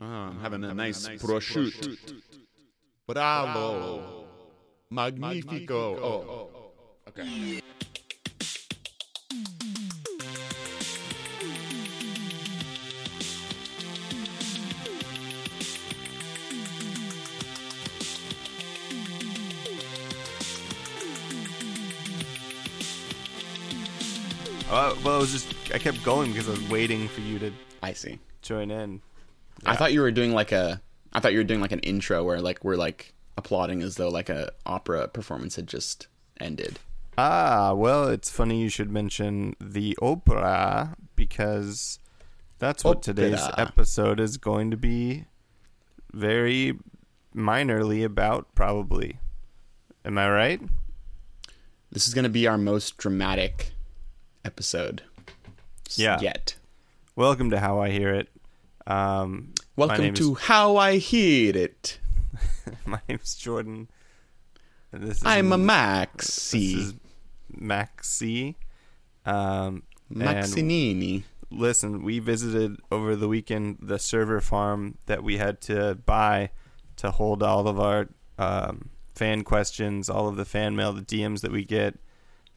[0.00, 1.96] Oh, I'm having a nice prosciutto.
[3.06, 4.24] Bravo.
[4.90, 5.96] Magnifico.
[5.96, 6.72] Oh,
[7.08, 7.60] okay.
[24.68, 27.52] Uh, well, I was just I kept going because I was waiting for you to
[27.82, 28.18] I see.
[28.42, 29.00] join in.
[29.64, 30.80] I thought you were doing like a.
[31.12, 34.08] I thought you were doing like an intro where like we're like applauding as though
[34.08, 36.08] like a opera performance had just
[36.40, 36.78] ended.
[37.18, 41.98] Ah, well, it's funny you should mention the opera because
[42.58, 45.24] that's what today's episode is going to be
[46.12, 46.78] very
[47.34, 49.18] minorly about, probably.
[50.04, 50.60] Am I right?
[51.90, 53.72] This is going to be our most dramatic
[54.44, 55.02] episode.
[55.94, 56.20] Yeah.
[56.20, 56.56] Yet.
[57.14, 58.28] Welcome to How I Hear It.
[58.86, 61.98] Um, Welcome name to How I Hear It.
[62.86, 63.88] my name's Jordan.
[64.92, 66.76] And This is I'm a this Maxi.
[66.78, 66.94] is
[67.58, 68.54] Maxi.
[69.24, 71.24] Um, Maxinini.
[71.50, 76.50] listen, we visited over the weekend the server farm that we had to buy
[76.96, 81.40] to hold all of our um, fan questions, all of the fan mail, the DMs
[81.40, 81.98] that we get.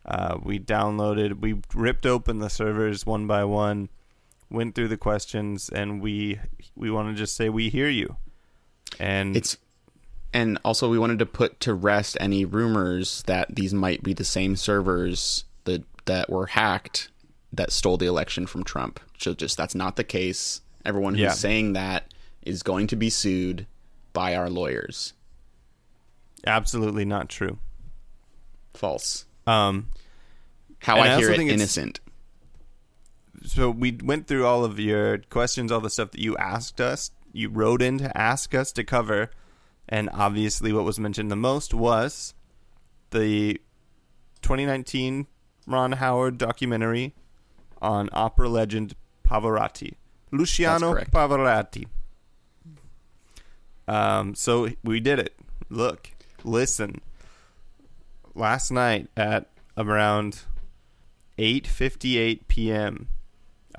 [0.06, 3.90] Uh, we downloaded, we ripped open the servers one by one,
[4.50, 6.40] went through the questions, and we
[6.76, 8.16] we want to just say we hear you.
[9.00, 9.58] And It's
[10.34, 14.24] and also we wanted to put to rest any rumors that these might be the
[14.24, 17.10] same servers that that were hacked
[17.54, 19.00] that stole the election from Trump.
[19.18, 20.62] So just that's not the case.
[20.86, 21.32] Everyone who's Yeah.
[21.34, 23.68] saying that is going to be sued
[24.14, 25.14] by our lawyers.
[26.48, 27.60] absolutely not true.
[28.74, 29.26] False.
[29.46, 29.88] Um,
[30.80, 32.00] How I I, hear it innocent.
[33.44, 37.12] So we went through all of your questions, all the stuff that you asked us,
[37.32, 39.32] you wrote in to ask us to cover,
[39.88, 42.34] and obviously what was mentioned the most was
[43.12, 43.60] the
[44.42, 45.28] 2019
[45.68, 47.14] Ron Howard documentary
[47.82, 48.96] on opera legend
[49.28, 49.96] Pavarotti,
[50.32, 50.96] Luciano.
[50.96, 51.86] Pavarotti.
[53.88, 55.36] Um, so we did it.
[55.70, 56.12] Look,
[56.44, 57.02] listen.
[58.36, 60.42] Last night at around
[61.38, 63.08] 8:58 p.m.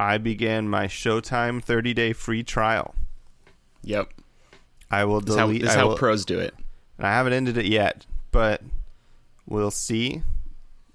[0.00, 2.94] I began my Showtime 30-day free trial.
[3.82, 4.08] Yep.
[4.90, 5.62] I will This is how, delete.
[5.62, 6.54] this I, how will- pros do it.
[6.98, 8.62] and I haven't ended it yet, but
[9.46, 10.22] we'll see.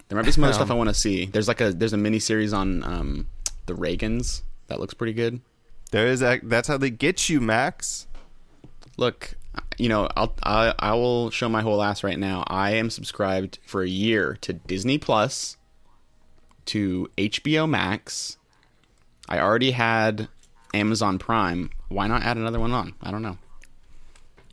[0.08, 1.26] There might be some other Um, stuff I want to see.
[1.26, 3.28] There's like a there's a mini series on um,
[3.68, 5.40] the Reagans that looks pretty good.
[5.92, 8.06] There is a, that's how they get you, Max.
[8.98, 9.34] Look,
[9.78, 12.44] you know, I'll I, I will show my whole ass right now.
[12.48, 15.58] I am subscribed for a year to Disney Plus,
[16.66, 18.38] to HBO Max.
[19.28, 20.28] I already had
[20.74, 21.70] Amazon Prime.
[21.90, 22.94] Why not add another one on?
[23.02, 23.38] I don't know.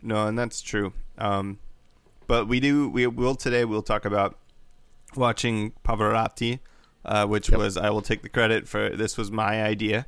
[0.03, 0.93] No, and that's true.
[1.19, 1.59] Um,
[2.27, 2.89] but we do.
[2.89, 3.65] We will today.
[3.65, 4.39] We'll talk about
[5.15, 6.61] watching Pavarotti,
[7.05, 7.59] uh, which Yep.
[7.59, 8.91] was I will take the credit for.
[8.91, 10.07] This was my idea.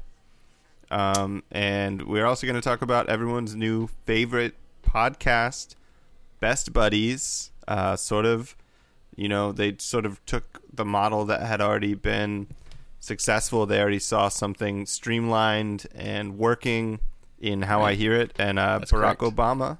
[0.91, 4.55] Um, and we're also going to talk about everyone's new favorite
[4.87, 5.75] podcast,
[6.41, 7.51] Best Buddies.
[7.67, 8.55] Uh, sort of,
[9.17, 12.47] you know, they sort of took the model that had already been
[13.05, 13.67] successful.
[13.67, 17.01] They already saw something streamlined and working
[17.39, 19.21] in How I Hear It, and uh, Barack correct.
[19.21, 19.79] Obama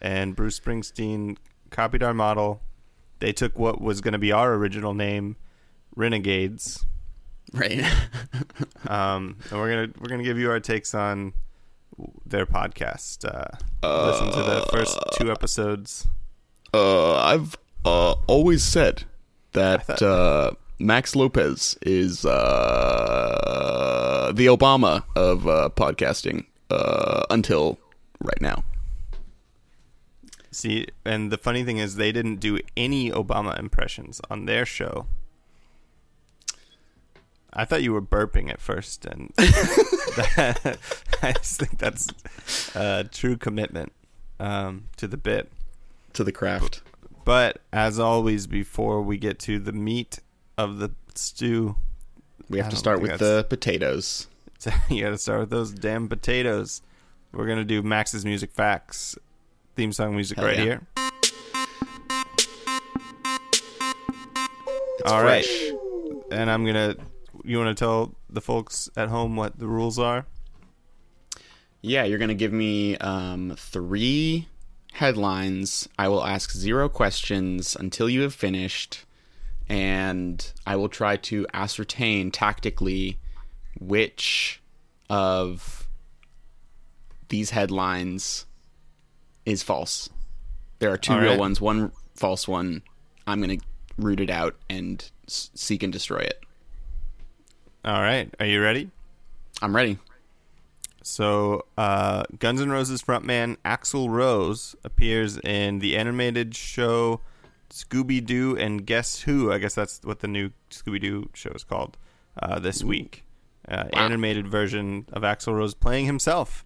[0.00, 1.38] and Bruce Springsteen
[1.70, 2.60] copied our model.
[3.20, 5.36] They took what was going to be our original name,
[5.94, 6.84] Renegades,
[7.52, 7.80] Right.
[8.88, 11.32] um, and we're gonna we're gonna give you our takes on
[12.26, 13.24] their podcast.
[13.24, 13.56] Uh,
[14.06, 16.06] listen to the first two episodes.
[16.74, 19.04] uh, I've uh, always said
[19.52, 23.50] that uh, Max Lopez is uh,
[24.34, 27.78] the Obama of uh, podcasting uh, until
[28.22, 28.64] right now.
[30.50, 35.06] See, and the funny thing is, they didn't do any Obama impressions on their show.
[37.52, 40.78] I thought you were burping at first, and that,
[41.22, 42.08] I just think that's
[42.74, 43.92] a true commitment
[44.38, 45.50] um, to the bit.
[46.14, 46.82] To the craft.
[47.24, 50.20] But as always, before we get to the meat
[50.58, 51.76] of the stew,
[52.48, 54.26] We have I to start with that's- the potatoes.
[54.88, 56.82] you got to start with those damn potatoes.
[57.32, 59.16] We're gonna do Max's music facts,
[59.76, 60.64] theme song music Hell right yeah.
[60.64, 60.80] here.
[64.98, 65.44] It's All right.
[65.44, 65.72] fresh.
[66.30, 66.96] And I'm gonna.
[67.44, 70.26] You want to tell the folks at home what the rules are?
[71.82, 74.48] Yeah, you're going to give me um, three
[74.94, 75.88] headlines.
[75.98, 79.04] I will ask zero questions until you have finished,
[79.68, 83.18] and I will try to ascertain tactically
[83.80, 84.60] which
[85.10, 85.88] of
[87.28, 88.46] these headlines
[89.44, 90.08] is false.
[90.78, 91.38] There are two All real right.
[91.40, 92.82] ones, one false one.
[93.26, 93.66] I'm going to
[93.98, 96.40] root it out and s- seek and destroy it.
[97.84, 98.32] All right.
[98.40, 98.90] Are you ready?
[99.62, 99.98] I'm ready.
[101.02, 107.20] So, uh, Guns N' Roses frontman Axl Rose appears in the animated show
[107.70, 109.52] Scooby Doo and Guess Who?
[109.52, 111.96] I guess that's what the new Scooby Doo show is called
[112.42, 113.24] uh, this week.
[113.68, 114.04] Uh, Wow.
[114.04, 116.64] Animated version of Axl Rose playing himself.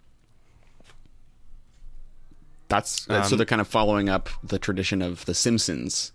[2.68, 6.12] That's, that's so Um, they're kind of following up the tradition of The Simpsons,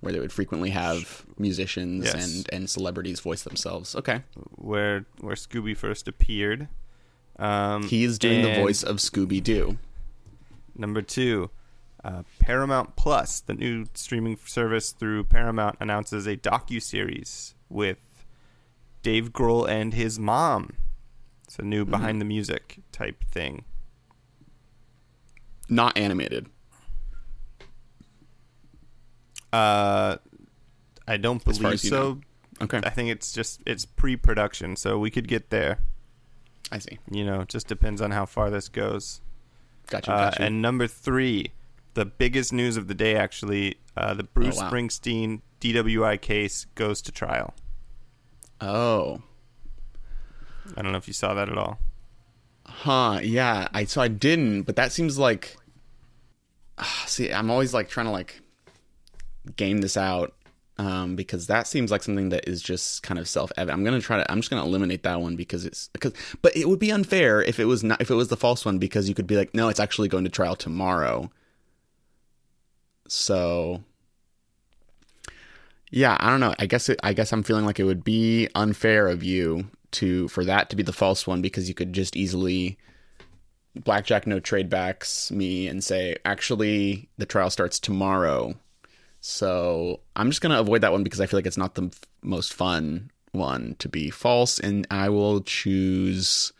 [0.00, 2.14] where they would frequently have musicians Yes.
[2.14, 3.96] and, and celebrities voice themselves.
[3.96, 4.22] Okay.
[4.56, 6.68] where where Scooby first appeared.
[7.38, 9.78] Um, He is doing the voice of Scooby Doo.
[10.76, 11.50] Number two,
[12.04, 17.98] uh, Paramount Plus, the new streaming service through Paramount, announces a docu series with
[19.02, 20.74] Dave Grohl and his mom.
[21.44, 21.90] It's a new Mm-hmm.
[21.90, 23.64] behind the music type thing.
[25.68, 26.46] Not animated.
[29.52, 30.16] Uh,
[31.06, 31.96] I don't believe so.
[31.96, 32.20] know.
[32.60, 32.80] Okay.
[32.82, 35.78] I think it's just it's pre-production, so we could get there.
[36.70, 36.98] I see.
[37.10, 39.20] You know, it just depends on how far this goes.
[39.86, 40.12] Gotcha.
[40.12, 40.42] Uh, gotcha.
[40.42, 41.52] and number three,
[41.98, 44.70] the biggest news of the day, actually, uh, the Bruce Oh, wow.
[44.70, 47.54] Springsteen DWI case goes to trial.
[48.60, 49.20] oh.
[50.76, 51.78] I don't know if you saw that at all.
[52.66, 53.68] Huh, yeah.
[53.72, 55.56] I so I didn't, but that seems like
[56.76, 58.40] Ah, see, I'm always like trying to like
[59.56, 60.34] game this out
[60.76, 63.76] um because that seems like something that is just kind of self-evident.
[63.76, 66.12] I'm going to try to I'm just going to eliminate that one because it's because
[66.42, 68.78] but it would be unfair if it was not if it was the false one
[68.78, 71.30] because you could be like no, it's actually going to trial tomorrow.
[73.08, 73.82] So
[75.90, 76.54] yeah, I don't know.
[76.58, 80.28] I guess it, I guess I'm feeling like it would be unfair of you to
[80.28, 82.78] for that to be the false one because you could just easily
[83.74, 88.54] blackjack no trade backs me and say actually the trial starts tomorrow.
[89.20, 92.00] So I'm just gonna avoid that one because I feel like it's not the f-
[92.22, 96.52] most fun one to be false, and I will choose.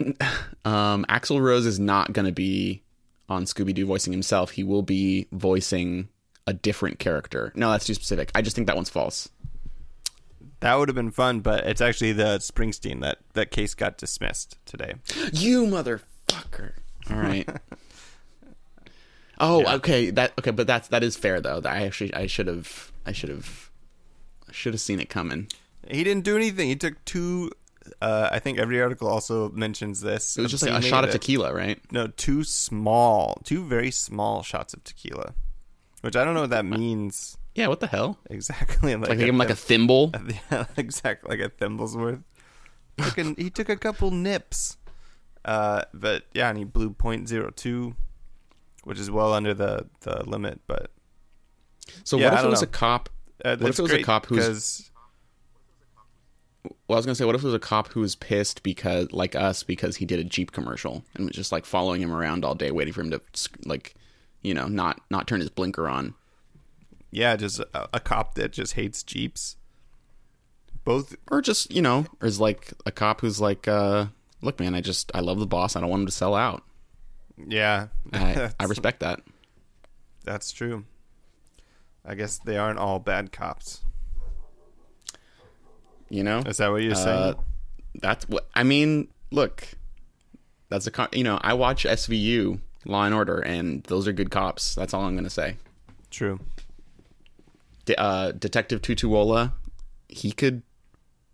[0.64, 2.82] Um, Axl Rose is not to be
[3.28, 4.52] on Scooby Doo voicing himself.
[4.52, 6.08] He will be voicing
[6.46, 7.52] a different character.
[7.54, 8.30] No, that's too specific.
[8.34, 9.28] I just think that one's false.
[10.60, 14.58] That would have been fun, but it's actually the Springsteen that that case got dismissed
[14.64, 14.94] today.
[15.32, 16.72] You motherfucker!
[17.10, 17.48] All right.
[19.40, 19.74] oh, Yeah.
[19.74, 20.10] okay.
[20.10, 21.60] That okay, but that's that is fair though.
[21.64, 23.70] I actually I should have I should have
[24.48, 25.48] I should have seen it coming.
[25.88, 26.68] He didn't do anything.
[26.68, 27.50] He took two.
[28.00, 30.36] Uh, I think every article also mentions this.
[30.36, 31.80] It was just like a shot of tequila, right?
[31.90, 35.34] No, two small, two very small shots of tequila,
[36.02, 37.66] which I don't know what that means Yeah.
[37.68, 38.18] What the hell?
[38.30, 38.94] exactly.
[38.96, 40.12] Like, give him like a thimble.
[40.50, 42.20] yeah, exactly like a thimble's worth.
[42.98, 44.76] Took a, he took a couple nips,
[45.44, 47.94] uh, but yeah, and he blew .02,
[48.84, 50.60] which is well under the the limit.
[50.66, 50.90] But
[52.04, 52.66] So Yeah, what if it was know.
[52.66, 53.08] a cop?
[53.44, 54.90] uh, if it was a cop who's-
[56.64, 59.12] Well, I was gonna say, what if it was a cop who was pissed because,
[59.12, 62.44] like us, because he did a Jeep commercial and was just like following him around
[62.44, 63.20] all day, waiting for him to,
[63.64, 63.94] like,
[64.42, 66.14] you know, not not turn his blinker on.
[67.10, 69.56] yeah, just a, a cop that just hates jeeps.
[70.84, 74.06] Both or just you know or is like a cop who's like uh
[74.40, 76.64] look man i just i love the boss i don't want him to sell out
[77.46, 79.20] yeah, i, I respect that
[80.24, 80.84] That's true.
[82.04, 83.81] I guess they aren't all bad cops.
[86.12, 86.38] You know?
[86.40, 87.34] Is that what you're Uh, saying?
[88.00, 89.68] that's what i mean look
[90.70, 94.30] that's a co- you know i watch svu law and order and those are good
[94.30, 94.74] cops.
[94.74, 95.56] That's all i'm gonna say.
[96.10, 96.38] True.
[97.84, 99.52] De- uh detective tutuola
[100.08, 100.62] he could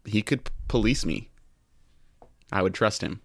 [0.04, 1.28] he could police me.
[2.50, 3.20] I would trust him.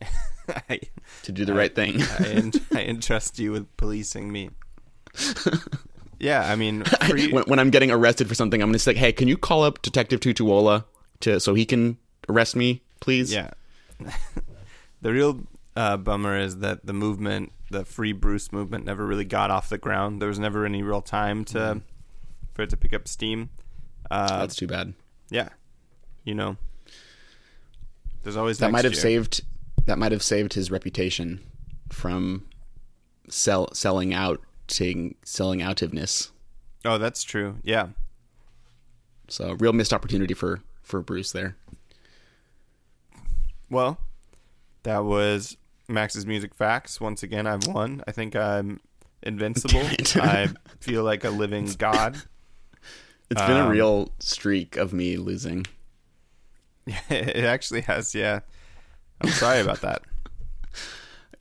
[0.70, 0.80] I,
[1.24, 2.00] to do the right thing.
[2.00, 4.50] I, I entrust you with policing me.
[6.20, 6.82] Yeah, I mean,
[7.30, 9.80] when, when i'm getting arrested for something i'm gonna say hey can you call up
[9.82, 10.84] detective tutuola
[11.20, 11.98] to so he can
[12.28, 13.50] arrest me please yeah.
[15.02, 15.40] the real
[15.76, 19.78] uh, bummer is that the movement, the Free Bruce movement, never really got off the
[19.78, 20.20] ground.
[20.20, 21.82] There was never any real time to
[22.54, 23.50] for it to pick up steam.
[24.10, 24.94] Uh, that's too bad
[25.30, 25.50] yeah,
[26.24, 26.56] you know,
[28.22, 29.00] there's always that might have year.
[29.00, 29.42] saved
[29.86, 31.40] that might have saved his reputation
[31.90, 32.46] from
[33.28, 36.30] sell selling out selling outiveness.
[36.84, 37.56] Oh, that's true.
[37.62, 37.88] Yeah,
[39.28, 41.56] So real missed opportunity for for Bruce there.
[43.70, 43.98] Well,
[44.82, 45.56] that was
[45.88, 47.00] Max's music facts.
[47.00, 48.02] Once again, I've won.
[48.06, 48.80] I think I'm
[49.22, 49.82] invincible.
[50.22, 50.48] I
[50.80, 52.16] feel like a living god.
[53.30, 55.66] It's been a Um, real streak of me losing.
[56.86, 58.40] it actually has, yeah.
[59.20, 60.00] I'm sorry about that.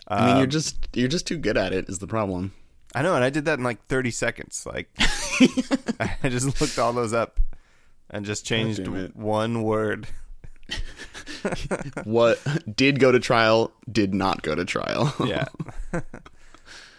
[0.10, 1.88] I mean, you're Um, just you're just too good at it.
[1.88, 2.52] Is the problem?
[2.94, 4.66] I know, and I did that in like 30 seconds.
[4.66, 7.40] Like, I just looked all those up
[8.10, 10.08] and just changed one word.
[12.04, 12.40] What
[12.76, 15.14] did go to trial did not go to trial.
[15.26, 15.46] Yeah.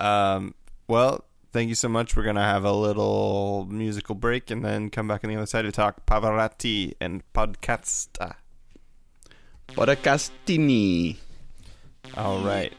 [0.01, 0.55] um.
[0.87, 2.17] Well, thank you so much.
[2.17, 5.63] We're gonna have a little musical break and then come back on the other side
[5.63, 8.37] to talk Pavarotti and Podcasta.
[9.69, 11.17] Podcastini.
[12.17, 12.73] All right.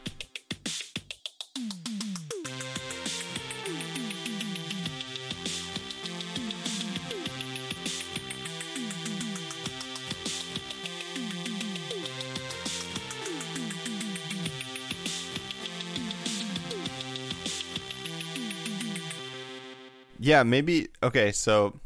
[20.30, 20.90] Yeah, maybe.
[21.02, 21.80] Okay, so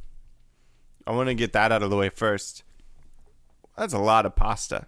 [1.08, 2.64] I want to get that out of the way first.
[3.78, 4.86] That's a lot of pasta.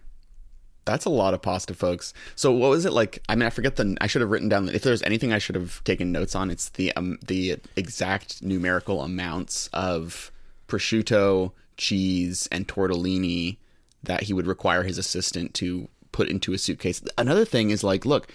[0.83, 2.13] That's a lot of pasta, folks.
[2.35, 3.23] So what was it like?
[3.29, 3.95] I mean, I forget the.
[4.01, 4.65] I should have written down.
[4.65, 8.43] That if there's anything I should have taken notes on, it's the um, the exact
[8.43, 10.33] numerical amounts of
[10.67, 13.55] prosciutto, cheese, and tortellini
[14.03, 17.01] that he would require his assistant to put into a suitcase.
[17.17, 18.29] Another thing is like, look,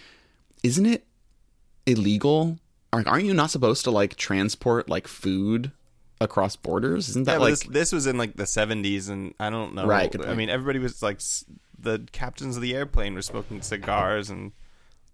[0.63, 1.05] isn't it
[1.85, 2.59] illegal?
[2.93, 5.73] Aren't aren't you not supposed to like transport like food
[6.21, 7.09] across borders?
[7.11, 9.87] Isn't that Yeah, like this, this was in like the 70s, and I don't know.
[9.87, 11.45] Right, I mean, everybody was like, s-
[11.79, 14.53] the captains of the airplane were smoking cigars and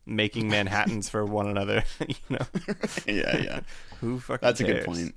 [0.04, 1.84] making Manhattans for one another.
[2.06, 2.46] you know,
[3.06, 3.60] yeah, yeah.
[4.00, 5.14] who fucking That's a good point.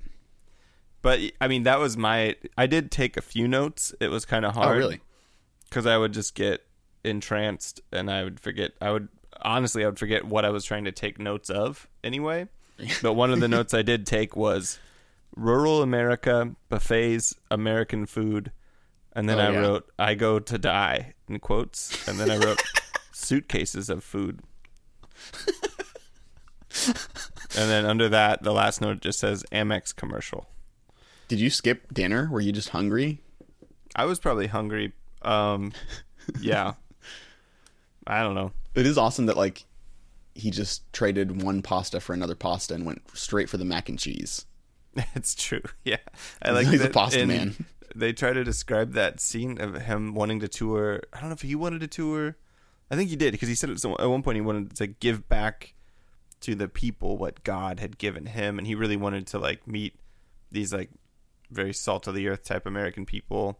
[1.02, 2.36] But I mean, that was my.
[2.58, 3.94] I did take a few notes.
[4.00, 4.76] It was kind of oh, hard.
[4.76, 5.00] Oh, really?
[5.68, 6.66] Because I would just get
[7.04, 8.72] entranced, and I would forget.
[8.80, 9.08] I would
[9.42, 12.48] honestly, I would forget what I was trying to take notes of anyway.
[13.02, 14.78] But one of the notes I did take was
[15.36, 18.52] rural America buffets, American food,
[19.12, 19.58] and then Oh, I yeah.
[19.60, 22.62] wrote "I go to die" in quotes, and then I wrote
[23.12, 24.40] suitcases of food.
[27.56, 30.48] and then under that, the last note just says Amex commercial.
[31.28, 32.28] Did you skip dinner?
[32.30, 33.20] Were you just hungry?
[33.94, 34.92] I was probably hungry.
[35.22, 35.72] Um,
[36.40, 36.74] yeah.
[38.10, 38.52] I don't know.
[38.74, 39.64] It is awesome that like
[40.34, 43.98] he just traded one pasta for another pasta and went straight for the mac and
[43.98, 44.46] cheese.
[45.14, 45.62] It's true.
[45.84, 45.98] Yeah,
[46.42, 47.66] I like He's a pasta in- man.
[47.94, 51.00] They try to describe that scene of him wanting to tour.
[51.12, 52.36] I don't know if he wanted to tour.
[52.90, 55.74] I think he did because he said at one point he wanted to give back
[56.40, 59.94] to the people what God had given him, and he really wanted to like meet
[60.52, 60.90] these like
[61.50, 63.58] very salt of the earth type American people.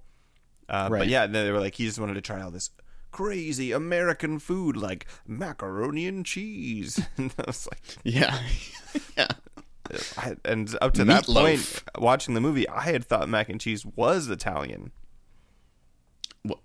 [0.69, 2.71] Uh, But yeah, they were like he just wanted to try all this
[3.11, 7.83] crazy American food like macaroni and cheese, and I was like.
[8.05, 8.39] Yeah.
[9.17, 9.29] yeah.
[10.17, 11.35] I, and up to that Meatloaf.
[11.35, 14.93] point, watching the movie, I had thought mac and cheese was Italian.
[16.45, 16.61] Well,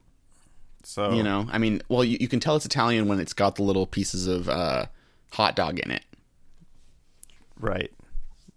[0.84, 3.56] So You know, I mean, well, you, you can tell it's Italian when it's got
[3.56, 4.86] the little pieces of uh,
[5.32, 6.04] hot dog in it.
[7.60, 7.92] right?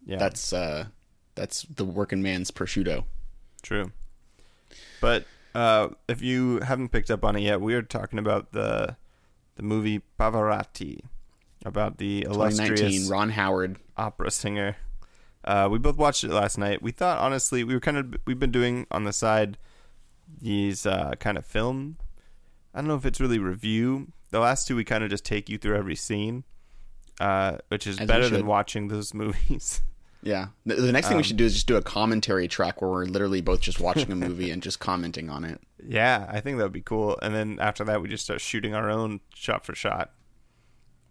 [0.04, 0.86] Yeah, That's uh,
[1.34, 3.04] that's the working man's prosciutto.
[3.62, 3.92] true.
[5.00, 5.24] But
[5.54, 8.96] uh, if you haven't picked up on it yet, we are talking about the
[9.56, 11.00] the movie Pavarotti,
[11.64, 13.78] about the 2019, illustrious Ron Howard.
[13.96, 14.76] opera singer.
[15.44, 16.82] Uh, we both watched it last night.
[16.82, 19.58] We thought honestly we were kind of we've been doing on the side
[20.40, 21.96] these uh, kind of film.
[22.74, 24.08] I don't know if it's really review.
[24.30, 26.44] The last two we kind of just take you through every scene,
[27.18, 29.82] uh, which is As better than watching those movies.
[30.22, 30.48] Yeah.
[30.66, 32.90] The, the next thing Um, we should do is just do a commentary track where
[32.90, 35.60] we're literally both just watching a movie and just commenting on it.
[35.86, 37.18] yeah, I think that would be cool.
[37.22, 40.10] And then after that, we just start shooting our own shot for shot,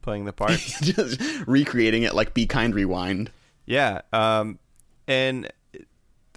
[0.02, 3.32] playing the part, just recreating it like Be Kind Rewind.
[3.66, 4.02] Yeah.
[4.12, 4.60] Um,
[5.08, 5.52] and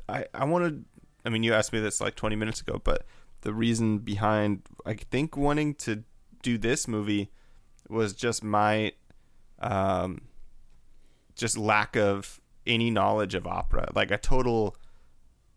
[0.08, 0.84] I I wanted.
[1.24, 3.04] I mean, you asked me this like 20 minutes ago, but
[3.42, 6.04] the reason behind I think wanting to
[6.42, 7.30] do this movie
[7.88, 8.92] was just my
[9.58, 10.22] um
[11.34, 14.76] just lack of any knowledge of opera, like a total.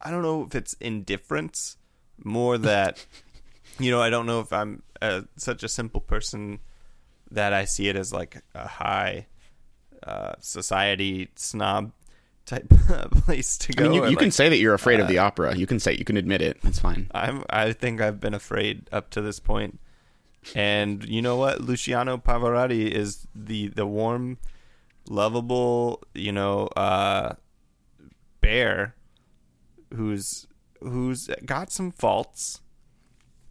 [0.01, 1.77] I don't know if it's indifference,
[2.24, 3.05] more that
[3.79, 4.01] you know.
[4.01, 6.60] I don't know if I'm uh such a simple person
[7.31, 9.27] that I see it as like a high
[10.05, 11.91] uh, society snob
[12.45, 12.69] type
[13.12, 13.89] place to I go.
[13.89, 15.55] mean, you, you can like, say that you're afraid of the opera.
[15.55, 16.57] You can say you can admit it.
[16.63, 17.10] It's fine.
[17.13, 17.43] I'm.
[17.50, 19.79] I think I've been afraid up to this point,
[20.55, 21.62] and you know what?
[21.62, 24.38] Luciano Pavarotti is the the warm,
[25.10, 27.36] lovable, you know, uh,
[28.41, 28.95] bear
[29.93, 30.48] who's
[30.81, 32.62] who's got some faults,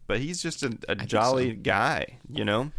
[0.07, 1.59] but he's just a, a jolly so.
[1.63, 2.71] guy, you know.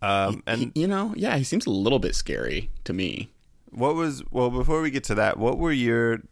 [0.00, 3.30] Um, and He- you know, yeah, he seems a little bit scary to me.
[3.70, 5.38] What was well before we get to that?
[5.38, 6.22] What were your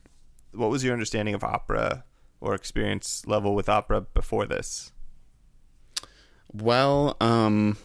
[0.53, 2.05] what was your understanding of opera
[2.41, 4.93] or experience level with opera before this?
[6.53, 7.77] Well, um,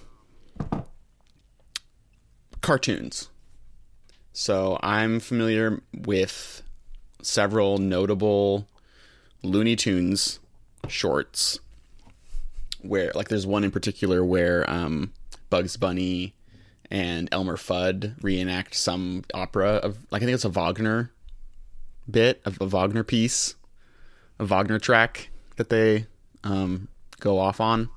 [2.61, 3.29] cartoons.
[4.33, 6.63] So I'm familiar with
[7.21, 8.67] several notable
[9.43, 10.39] Looney Tunes
[10.87, 11.59] shorts.
[12.81, 15.13] Where, like, there's one in particular where um,
[15.51, 16.33] Bugs Bunny
[16.89, 21.11] and Elmer Fudd reenact some opera of, like, I think it's a Wagner
[22.09, 23.53] bit of a Wagner piece,
[24.39, 26.07] a Wagner track that they
[26.43, 26.87] um,
[27.19, 27.89] go off on,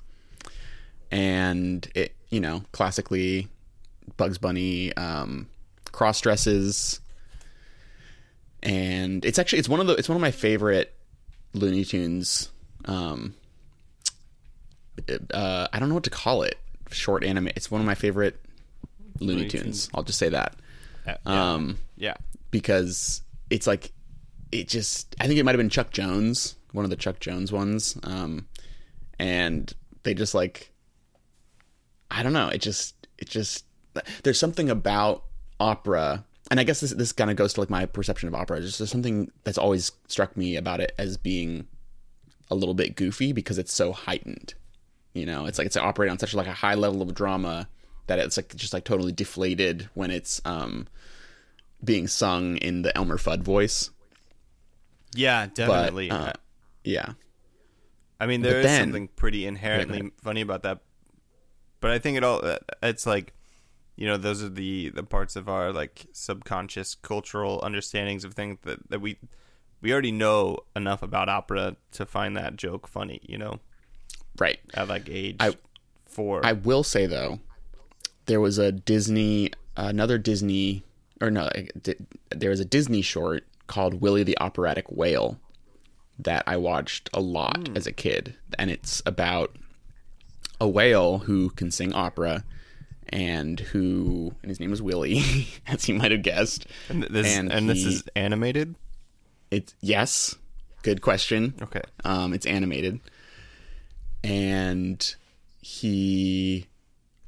[1.11, 3.49] and it, you know, classically
[4.16, 5.49] Bugs Bunny um,
[5.92, 7.00] cross dresses,
[8.62, 10.94] and it's actually it's one of the it's one of my favorite
[11.52, 12.50] Looney Tunes.
[12.84, 13.34] Um,
[15.32, 16.58] uh, I don't know what to call it.
[16.90, 17.49] Short anime.
[17.49, 18.40] It's one of my favorite
[19.20, 19.62] Looney, Looney Tunes.
[19.62, 19.90] Tunes.
[19.94, 20.54] I'll just say that.
[21.06, 21.52] Uh, yeah.
[21.54, 22.14] Um, yeah.
[22.50, 23.92] because it's like
[24.52, 27.52] it just I think it might have been Chuck Jones, one of the Chuck Jones
[27.52, 27.99] ones.
[28.04, 28.46] Um
[29.18, 30.70] and they just like
[32.11, 33.64] I don't know, it just it just
[34.23, 35.25] there's something about
[35.61, 38.61] opera and I guess this this kind of goes to like my perception of opera.
[38.61, 41.67] Just there's something that's always struck me about it as being
[42.51, 44.53] a little bit goofy because it's so heightened.
[45.15, 47.69] You know, it's like it's operating on such like a high level of drama
[48.09, 50.87] that it's like just like totally deflated when it's um
[51.83, 53.91] being sung in the Elmer Fudd voice.
[55.15, 56.11] Yeah, But definitely.
[56.11, 56.33] uh,
[56.83, 57.13] yeah,
[58.19, 60.81] I mean, but there is then- something pretty inherently funny about that.
[61.81, 63.34] But I think it all uh, it's like,
[63.97, 68.59] you know, those are the the parts of our like subconscious cultural understandings of things
[68.63, 69.19] that that we
[69.81, 73.21] we already know enough about opera to find that joke funny.
[73.23, 73.61] You know,
[74.39, 74.59] right.
[74.75, 75.57] at like age I-
[76.07, 76.45] four.
[76.45, 77.41] I will say though,
[78.27, 80.83] there was a Disney, another Disney,
[81.21, 81.49] or no,
[82.31, 85.39] there was a Disney short called Willie the Operatic Whale
[86.19, 87.77] that I watched a lot hmm.
[87.77, 89.57] as a kid, and it's about
[90.61, 92.45] a whale who can sing opera.
[93.14, 95.23] And who, and his name was Willie,
[95.69, 96.67] as you might have guessed.
[96.89, 98.75] and this and and, this is animated.
[99.52, 100.34] It's yes,
[100.82, 101.54] good question.
[101.62, 101.82] Okay.
[102.04, 102.99] Um, it's animated,
[104.25, 105.15] and
[105.60, 106.67] he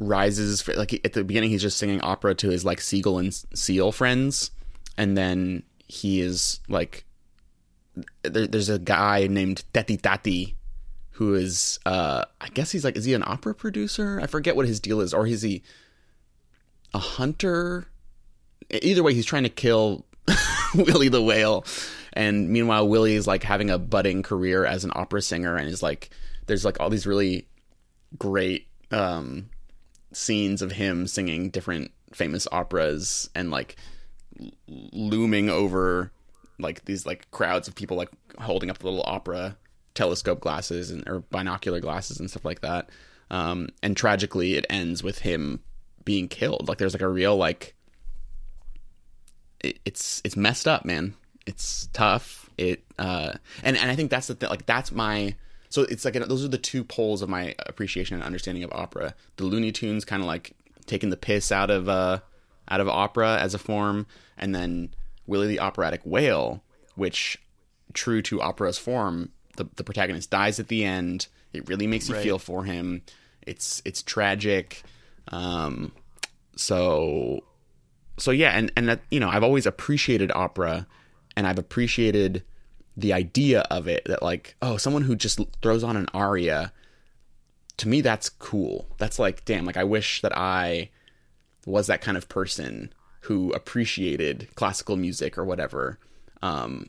[0.01, 1.51] rises for, like at the beginning.
[1.51, 4.51] He's just singing opera to his like seagull and seal friends,
[4.99, 7.05] and then he is like,
[8.23, 10.56] there, there's a guy named Tati Tati,
[11.17, 14.21] who is uh, I guess he's like, is he an opera producer?
[14.23, 15.63] I forget what his deal is, or is he
[16.93, 17.89] a hunter?
[18.71, 20.05] Either way, he's trying to kill
[20.75, 21.65] Willie the whale.
[22.13, 25.83] And meanwhile, Willie is like having a budding career as an opera singer and is
[25.83, 26.11] like,
[26.47, 27.49] there's like all these really
[28.19, 29.49] great um,
[30.13, 33.77] scenes of him singing different famous operas and like
[34.69, 36.13] looming over
[36.59, 39.57] like these like crowds of people like holding up the little opera
[39.97, 42.91] telescope glasses and or binocular glasses and stuff like that.
[43.31, 45.61] Um, and tragically, it ends with him
[46.05, 46.69] being killed.
[46.69, 47.75] Like there's like a real like
[49.61, 51.15] it, it's it's messed up, man.
[51.47, 52.49] It's tough.
[52.57, 53.33] It uh,
[53.65, 54.49] and and I think that's the thing.
[54.49, 55.35] Like that's my
[55.69, 59.15] so it's like those are the two poles of my appreciation and understanding of opera.
[59.37, 60.53] The Looney Tunes kind of like
[60.87, 62.21] taking the piss out of uh
[62.69, 64.07] out of opera as a form,
[64.37, 64.95] and then
[65.27, 66.63] Willie the Operatic Whale,
[66.95, 67.39] which
[67.93, 71.27] true to opera's form, the the protagonist dies at the end.
[71.53, 72.23] It really makes you Right.
[72.23, 73.03] feel for him.
[73.43, 74.83] It's it's tragic.
[75.29, 75.93] Um,
[76.57, 77.41] so
[78.19, 80.87] so yeah, and and that you know I've always appreciated opera,
[81.37, 82.43] and I've appreciated
[82.97, 86.73] the idea of it that like oh someone who just throws on an aria.
[87.79, 88.87] To me, that's cool.
[88.99, 89.67] That's like damn.
[89.67, 90.91] Like I wish that I
[91.67, 92.93] was that kind of person
[93.23, 95.99] who appreciated classical music or whatever.
[96.43, 96.89] Um,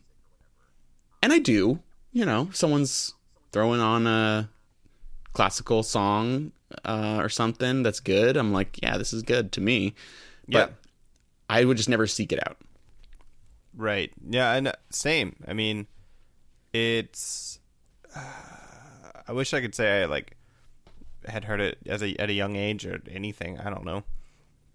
[1.22, 1.80] and I do.
[2.18, 3.14] You know, someone's
[3.52, 4.50] throwing on a
[5.34, 6.52] classical song
[6.84, 8.36] uh, or something that's good.
[8.36, 9.94] I'm like, yeah, this is good to me.
[10.48, 10.76] But Yeah.
[11.48, 12.58] I would just never seek it out.
[13.76, 14.12] Right.
[14.28, 15.36] Yeah, and uh, same.
[15.48, 15.86] I mean,
[16.74, 17.60] it's.
[18.16, 18.22] Uh,
[19.28, 20.38] I wish I could say I like
[21.28, 23.60] had heard it as a at a young age or anything.
[23.60, 24.04] I don't know,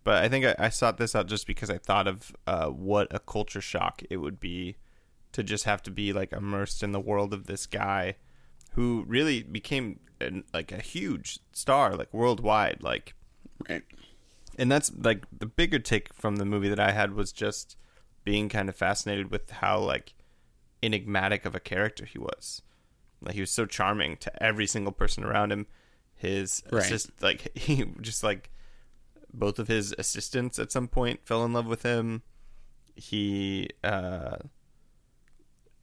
[0.05, 3.09] but I think I, I sought this out just because I thought of uh, what
[3.11, 4.77] a culture shock it would be
[5.33, 8.17] to just have to be like immersed in the world of this guy
[8.73, 13.15] who really became an, like a huge star, like worldwide, like
[13.69, 13.83] Right.
[14.59, 17.77] and that's like the bigger take from the movie that I had was just
[18.25, 20.15] being kind of fascinated with how like
[20.83, 22.63] enigmatic of a character he was.
[23.21, 25.67] Like he was so charming to every single person around him.
[26.15, 26.85] His Right.
[26.85, 28.51] assist, like he just like
[29.33, 32.23] both of his assistants at some point fell in love with him.
[32.95, 34.37] He, uh,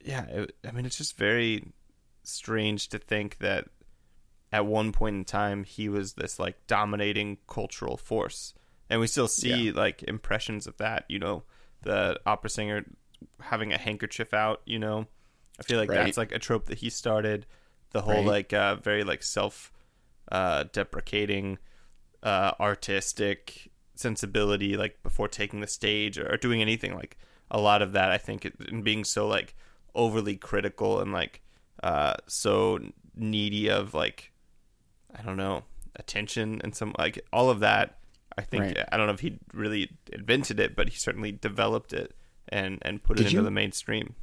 [0.04, 1.72] yeah, it, I mean, it's just very
[2.22, 3.66] strange to think that
[4.52, 8.52] at one point in time he was this like dominating cultural force
[8.90, 9.76] and we still see Yeah.
[9.80, 11.44] like impressions of that you know
[11.82, 12.84] the opera singer
[13.40, 15.06] having a handkerchief out you know
[15.58, 16.04] i feel like Right.
[16.04, 17.46] that's like a trope that he started
[17.92, 18.26] the whole Right.
[18.26, 19.72] like uh very like self
[20.30, 21.56] uh deprecating
[22.22, 27.16] uh artistic sensibility like before taking the stage or, or doing anything like
[27.50, 29.54] a lot of that i think it, and being so like
[29.94, 31.40] overly critical and like
[31.82, 32.78] uh so
[33.16, 34.32] needy of like
[35.18, 35.62] i don't know
[35.96, 37.98] attention and some like all of that
[38.38, 38.78] i think Right.
[38.92, 42.14] i don't know if he really invented it but he certainly developed it
[42.48, 44.14] and and put it Did into you- the mainstream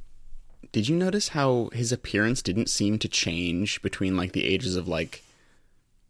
[0.72, 4.88] Did you notice how his appearance didn't seem to change between like the ages of
[4.88, 5.22] like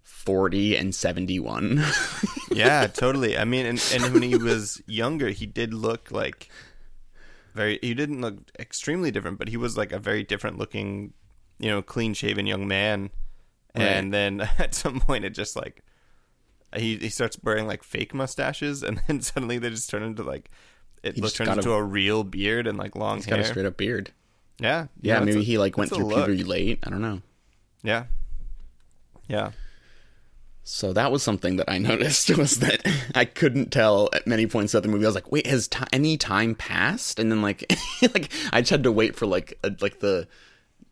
[0.03, 1.83] 40 and 71?
[2.53, 3.37] yeah, totally.
[3.39, 6.49] I mean, and, and when he was younger, he did look like
[7.59, 7.79] very.
[7.83, 11.13] He didn't look extremely different, but he was like a very different looking,
[11.59, 13.11] you know, clean shaven young man.
[13.75, 15.83] And then at some point, it just like
[16.75, 20.51] he he starts wearing like fake mustaches, and then suddenly they just turn into like
[21.03, 23.37] it He just turns got a- into a real beard and like long He's hair.
[23.37, 24.11] got a straight up beard.
[24.59, 26.79] yeah, Yeah, that's maybe a- he like went through puberty late.
[26.87, 27.21] I don't know.
[27.83, 28.07] Yeah,
[29.29, 29.51] yeah.
[30.71, 34.75] So that was something that I noticed was that I couldn't tell at many points
[34.75, 35.05] of the movie.
[35.05, 37.65] I was like, "Wait, has ti any time passed?" And then like,
[38.03, 40.29] like I just had to wait for like a, like the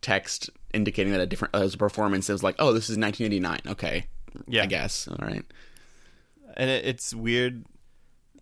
[0.01, 2.27] text indicating that a different uh, it was a performance.
[2.27, 4.05] It was like, "Oh, this is 1989." Okay,
[4.47, 4.63] Yeah.
[4.63, 5.07] I guess.
[5.07, 5.45] All right.
[6.55, 7.65] and it, it's weird.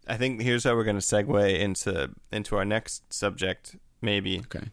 [0.07, 4.39] I think here's how we're going to segue into into our next subject, maybe.
[4.39, 4.69] Okay.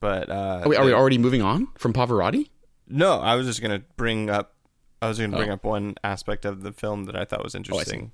[0.00, 2.48] But uh, Are we, are we already moving on from Pavarotti?
[2.88, 4.54] No, I was just going to bring up.
[5.02, 5.54] I was going to bring Oh.
[5.54, 8.12] up one aspect of the film that I thought was interesting.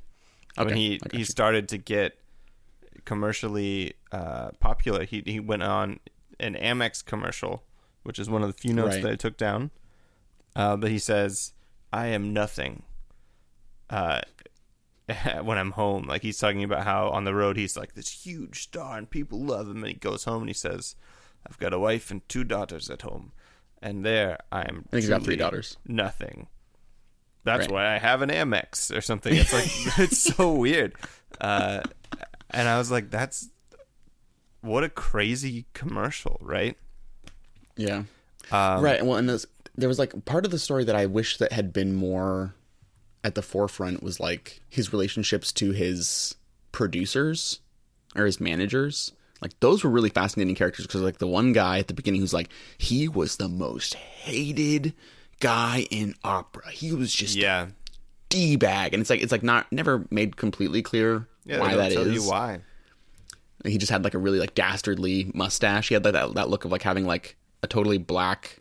[0.59, 1.25] Okay, When he he you.
[1.25, 2.18] started to get
[3.05, 6.01] commercially uh, popular, he he went on
[6.40, 7.64] an Amex commercial,
[8.03, 9.03] which is one of the few notes Right.
[9.03, 9.70] that I took down.
[10.55, 11.53] Uh, but he says,
[11.92, 12.83] "I am nothing."
[13.90, 14.20] Uh,
[15.42, 18.62] when I'm home, like he's talking about how on the road he's like this huge
[18.62, 20.96] star and people love him, and he goes home and he says,
[21.46, 23.33] "I've got a wife and two daughters at home,
[23.83, 25.77] and there I am." I think he's got three daughters.
[25.87, 26.49] Nothing.
[27.46, 27.70] That's Right.
[27.70, 29.35] why I have an Amex or something.
[29.35, 29.64] It's like
[29.98, 30.94] it's so weird.
[31.40, 31.80] Uh,
[32.50, 33.48] and I was like, "That's
[34.61, 36.76] what a crazy commercial, right?"
[37.76, 38.02] Yeah.
[38.50, 39.04] Um, right.
[39.04, 41.72] Well, and this, there was like part of the story that I wish that had
[41.72, 42.54] been more
[43.24, 46.37] at the forefront was like his relationships to his
[46.72, 47.61] producers
[48.14, 49.12] or his managers.
[49.42, 52.32] Like those were really fascinating characters because like the one guy at the beginning who's
[52.32, 54.94] like he was the most hated
[55.40, 56.70] guy in opera.
[56.70, 57.68] He was just Yeah.
[58.29, 61.61] d bag, and it's like it's like not never made completely clear Yeah.
[61.61, 62.14] why that tell is.
[62.14, 62.61] you why.
[63.64, 65.88] He just had like a really like dastardly mustache.
[65.88, 68.59] He had like that that look of like having like a totally black,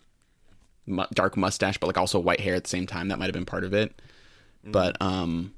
[0.85, 3.09] mu- dark mustache, but like also white hair at the same time.
[3.09, 4.01] That might have been part of it.
[4.63, 5.53] But um,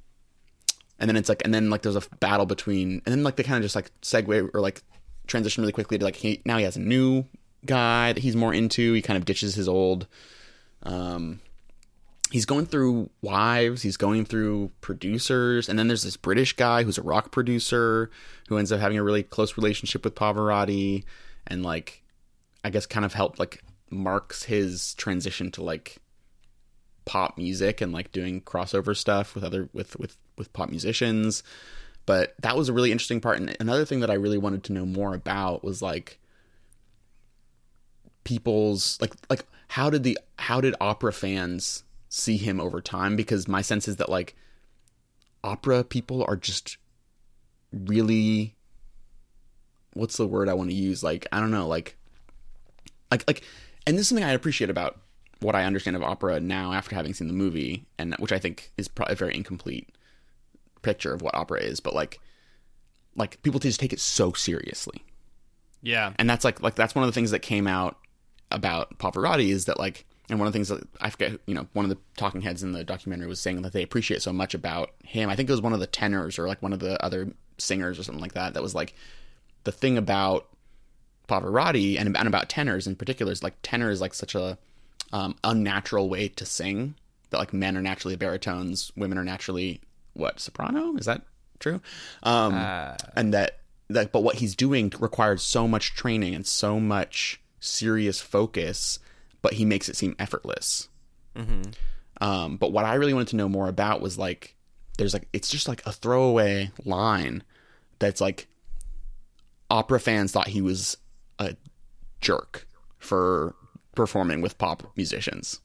[0.99, 3.43] and then it's like and then like there's a battle between and then like they
[3.43, 4.81] kind of just like segue or like
[5.27, 7.25] transition really quickly to like he now he has a new
[7.65, 8.93] guy that he's more into.
[8.93, 10.07] He kind of ditches his old.
[10.83, 11.41] Um,
[12.31, 16.97] he's going through wives, he's going through producers, and then there's this British guy who's
[16.97, 18.09] a rock producer
[18.47, 21.03] who ends up having a really close relationship with Pavarotti,
[21.47, 22.03] and like,
[22.63, 25.97] I guess kind of helped like marks his transition to like
[27.05, 31.43] pop music and like doing crossover stuff with other with with with pop musicians.
[32.05, 33.37] But that was a really interesting part.
[33.37, 36.19] And another thing that I really wanted to know more about was like
[38.27, 43.15] people's like like how did the how did opera fans see him over time?
[43.15, 44.35] Because my sense is that like
[45.45, 46.75] opera people are just
[47.71, 48.53] really
[49.93, 51.03] what's the word I want to use?
[51.03, 51.95] Like I don't know like
[53.09, 53.43] like like
[53.85, 54.99] and this is something I appreciate about
[55.39, 58.73] what I understand of opera now after having seen the movie and which I think
[58.77, 59.87] is probably a very incomplete
[60.81, 62.19] picture of what opera is but like
[63.15, 65.05] like people just take it so seriously.
[65.81, 66.11] Yeah.
[66.19, 67.97] and that's like like that's one of the things that came out
[68.51, 71.67] about Pavarotti is that like and one of the things that I forget you know
[71.73, 74.53] one of the talking heads in the documentary was saying that they appreciate so much
[74.53, 75.29] about him.
[75.29, 77.99] I think it was one of the tenors or like one of the other singers
[77.99, 78.93] or something like that that was like
[79.63, 80.47] the thing about
[81.27, 84.57] Pavarotti and, and about tenors in particular is like tenor is like such a
[85.13, 86.95] um, unnatural way to sing
[87.29, 89.81] that like men are naturally baritones women are naturally
[90.17, 90.95] what soprano?
[90.97, 91.21] Is that
[91.59, 91.79] true?
[92.23, 92.53] Um,
[93.15, 98.19] and that that but what he's doing requires so much training and so much serious
[98.21, 98.99] focus
[99.41, 100.89] but he makes it seem effortless
[102.21, 104.55] um, but what i really wanted to know more about was like
[104.97, 107.43] there's like it's just like a throwaway line
[107.99, 108.47] that's like
[109.69, 110.97] opera fans thought he was
[111.39, 111.55] a
[112.21, 112.67] jerk
[112.97, 113.55] for
[113.95, 115.61] performing with pop musicians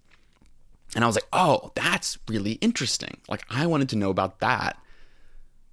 [0.95, 3.17] and I was like, oh, that's really interesting.
[3.27, 4.77] Like I wanted to know about that.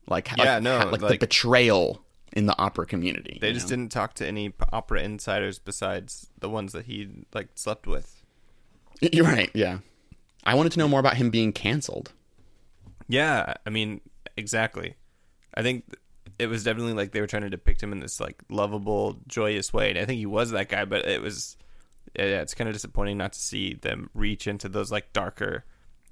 [0.08, 2.02] Like, how- Yeah, like, no, how- like, the betrayal
[2.34, 3.38] in the opera community.
[3.42, 3.78] They just know?
[3.78, 8.22] didn't talk to any opera insiders besides the ones that he like slept with.
[9.02, 9.50] You're right.
[9.54, 9.80] Yeah,
[10.44, 12.12] I wanted to know more about him being canceled.
[13.08, 14.02] Yeah, I mean,
[14.38, 14.96] exactly.
[15.56, 15.86] I think
[16.38, 19.74] it was definitely like they were trying to depict him in this like lovable, joyous
[19.74, 20.86] way, and I think he was that guy.
[20.86, 21.58] But it was,
[22.18, 25.65] yeah, it's kind of disappointing not to see them reach into those like darker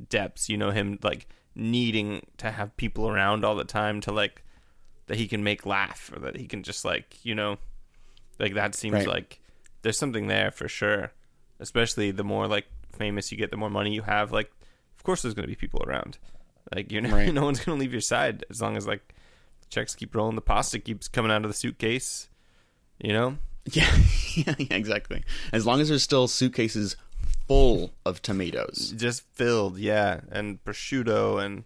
[0.09, 0.49] depths.
[0.49, 4.43] You know, him like needing to have people around all the time to like
[5.07, 7.57] that he can make laugh or that he can just like you know,
[8.39, 9.07] like that seems Right.
[9.07, 9.39] like
[9.81, 11.11] there's something there for sure.
[11.59, 14.31] Especially the more like famous you get, the more money you have.
[14.31, 14.51] Like,
[14.97, 16.17] of course, there's going to be people around.
[16.75, 17.33] Like you know Right.
[17.33, 19.13] no one's gonna leave your side as long as like
[19.61, 22.29] the checks keep rolling, the pasta keeps coming out of the suitcase.
[23.01, 23.37] You know,
[23.71, 23.89] Yeah,
[24.35, 25.23] yeah, yeah, exactly.
[25.53, 26.97] As long as there's still suitcases
[27.47, 28.93] full of tomatoes.
[28.97, 31.63] just filled, yeah, and prosciutto and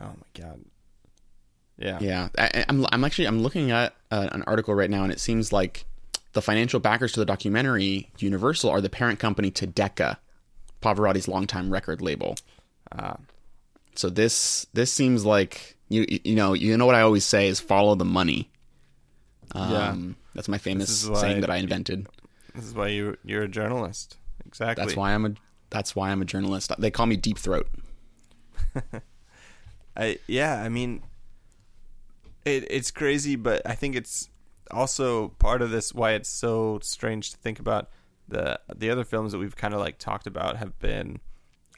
[0.00, 0.60] oh my god,
[1.82, 2.86] yeah, Yeah, I, I'm.
[2.92, 3.26] I'm actually.
[3.26, 5.84] I'm looking at uh, an article right now, and it seems like
[6.32, 10.18] the financial backers to the documentary, Universal, are the parent company to Decca,
[10.80, 12.36] Pavarotti's longtime record label.
[12.92, 13.16] Ah.
[13.94, 17.60] So this this seems like you you know you know what I always say is
[17.60, 18.50] follow the money.
[19.54, 22.06] Um, that's my famous saying that I invented.
[22.54, 24.16] This is why you you're a journalist,
[24.46, 24.84] exactly.
[24.84, 25.34] That's why I'm a
[25.70, 26.72] that's why I'm a journalist.
[26.78, 27.68] They call me Deep Throat.
[29.96, 31.02] I yeah, I mean,
[32.44, 34.28] it it's crazy, but I think it's
[34.70, 37.88] also part of this why it's so strange to think about
[38.28, 41.20] the the other films that we've kind of like talked about have been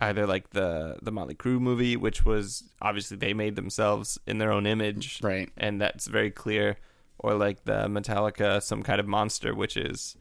[0.01, 4.53] either like the the Motley Crue movie, which was obviously they made themselves in their
[4.53, 5.51] own image, Right.
[5.57, 6.77] and that's very clear,
[7.19, 10.17] or like the Metallica, some kind of monster, which is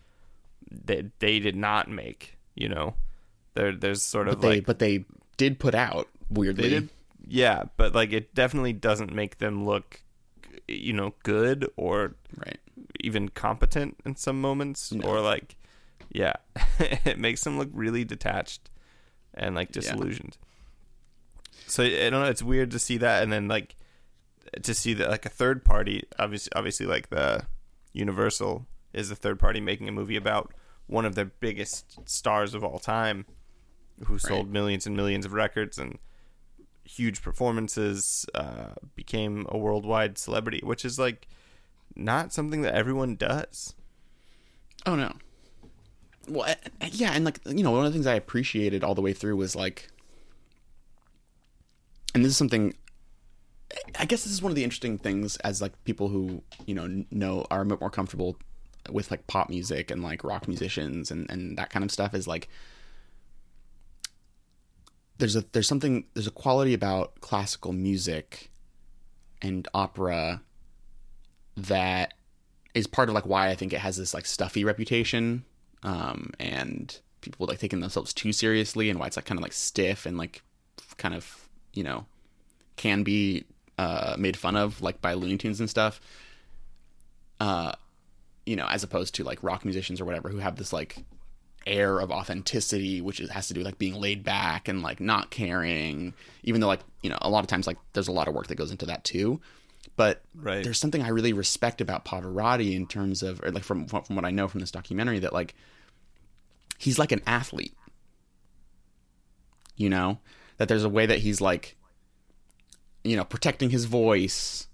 [0.71, 2.95] they they did not make, you know.
[3.56, 5.06] There, there's sort But of they like but they
[5.38, 6.69] did put out weirdly.
[6.69, 6.89] did,
[7.27, 10.01] yeah, but like it definitely doesn't make them look,
[10.67, 12.60] you know, good or Right.
[13.02, 15.08] even competent in some moments, No.
[15.08, 15.56] or like,
[16.12, 16.34] yeah,
[16.80, 18.69] it makes them look really detached
[19.34, 19.82] and like Yeah.
[19.82, 20.38] disillusioned.
[21.67, 22.26] So I don't know.
[22.26, 23.76] It's weird to see that, and then like
[24.62, 27.45] to see that like a third party, obviously, obviously like the
[27.93, 30.54] Universal is the third party making a movie about
[30.88, 33.26] one of their biggest stars of all time,
[34.06, 35.97] who sold millions and millions of records and
[36.86, 41.28] huge performances, uh, became a worldwide celebrity, which is like
[41.96, 43.74] not something that everyone does.
[44.86, 45.13] Oh no.
[46.28, 46.54] Well,
[46.91, 49.36] yeah, and like you know, one of the things I appreciated all the way through
[49.36, 49.89] was like,
[52.13, 52.74] and this is something.
[53.98, 57.04] I guess this is one of the interesting things as like people who you know
[57.12, 58.38] know are a bit more comfortable
[58.91, 62.28] with like pop music and like rock musicians and and that kind of stuff is
[62.28, 62.50] like
[65.17, 68.52] there's a there's something there's a quality about classical music
[69.41, 70.41] and opera
[71.56, 72.13] that
[72.73, 75.45] is part of like why I think it has this like stuffy reputation,
[75.84, 79.54] um, and people like taking themselves too seriously, and why it's like kind of like
[79.54, 80.41] stiff and like
[80.97, 82.06] kind of you know
[82.76, 83.45] can be
[83.78, 86.02] uh, made fun of like by Looney Tunes and stuff.
[87.39, 87.73] Uh,
[88.45, 91.04] you know, as opposed to like rock musicians or whatever who have this like
[91.65, 94.99] air of authenticity, which is, has to do with like being laid back and like
[94.99, 98.28] not caring, even though like you know a lot of times like there's a lot
[98.28, 99.39] of work that goes into that too.
[99.95, 100.63] But Right.
[100.63, 104.26] there's something I really respect about Pavarotti in terms of, or like from from what
[104.26, 105.54] I know from this documentary, that like
[106.78, 107.76] he's like an athlete.
[109.76, 110.19] You know,
[110.58, 111.76] that there's a way that he's like,
[113.04, 114.67] you know, protecting his voice,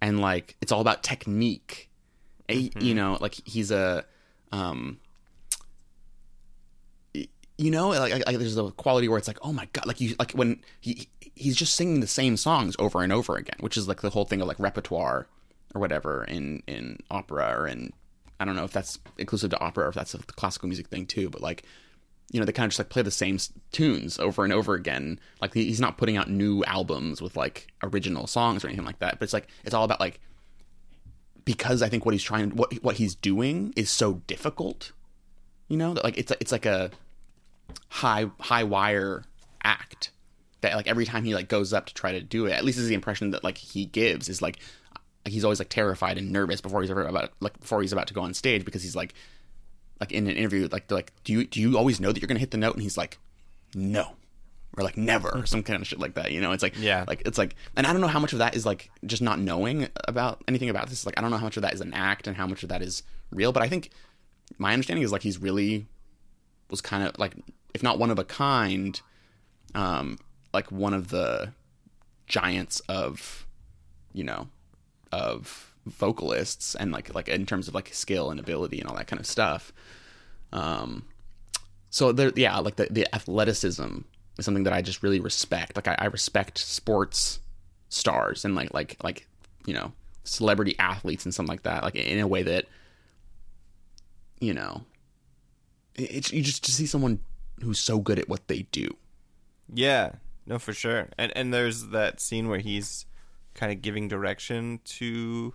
[0.00, 1.90] and like it's all about technique.
[2.48, 4.04] He- You know, like he's a,
[4.52, 4.98] um,
[7.56, 10.16] you know, like, like, there's a quality where it's like, oh my god, like you
[10.18, 13.88] like when he he's just singing the same songs over and over again, which is
[13.88, 15.26] like the whole thing of like repertoire
[15.74, 17.92] or whatever in in opera or in
[18.40, 21.06] I don't know if that's inclusive to opera or if that's a classical music thing
[21.06, 21.62] too, but like
[22.32, 23.38] you know they kind of just like play the same
[23.70, 25.20] tunes over and over again.
[25.40, 29.18] Like he's not putting out new albums with like original songs or anything like that,
[29.18, 30.18] but it's like it's all about like
[31.44, 34.90] because I think what he's trying what what he's doing is so difficult.
[35.68, 36.90] You know, that like it's it's like a
[37.88, 39.24] high high wire
[39.62, 40.10] act
[40.60, 42.78] that like every time he like goes up to try to do it, at least
[42.78, 44.58] is the impression that like he gives is like
[45.26, 48.14] he's always like terrified and nervous before he's ever about like before he's about to
[48.14, 49.14] go on stage because he's like
[50.00, 52.40] like in an interview like like do you do you always know that you're gonna
[52.40, 52.74] hit the note?
[52.74, 53.18] And he's like
[53.74, 54.12] no.
[54.76, 55.28] Or like never.
[55.32, 56.50] Or some kind of shit like that you know?
[56.52, 57.04] It's like Yeah.
[57.06, 59.38] like it's like and i don't know how much of that is like just not
[59.38, 61.06] knowing about anything about this.
[61.06, 62.68] Like i don't know how much of that is an act and how much of
[62.70, 63.90] that is real but i think
[64.58, 65.86] my understanding is like he's really
[66.70, 67.34] was kind of like
[67.74, 69.00] if not one of a kind
[69.74, 70.18] um,
[70.52, 71.52] like one of the
[72.26, 73.46] giants of,
[74.12, 74.48] you know,
[75.12, 79.06] of vocalists and like like in terms of like skill and ability and all that
[79.06, 79.72] kind of stuff.
[80.52, 81.04] Um,
[81.90, 83.98] so there, yeah, like the the athleticism
[84.38, 85.76] is something that I just really respect.
[85.76, 87.40] Like I, I respect sports
[87.88, 89.26] stars and like like like
[89.66, 89.92] you know
[90.24, 91.82] celebrity athletes and something like that.
[91.82, 92.66] Like in a way that
[94.40, 94.82] you know,
[95.94, 97.20] it's you just to see someone
[97.62, 98.96] who's so good at what they do.
[99.72, 100.12] Yeah,
[100.46, 101.08] no, for sure.
[101.18, 103.06] And and there's that scene where he's
[103.54, 105.54] kind of giving direction to,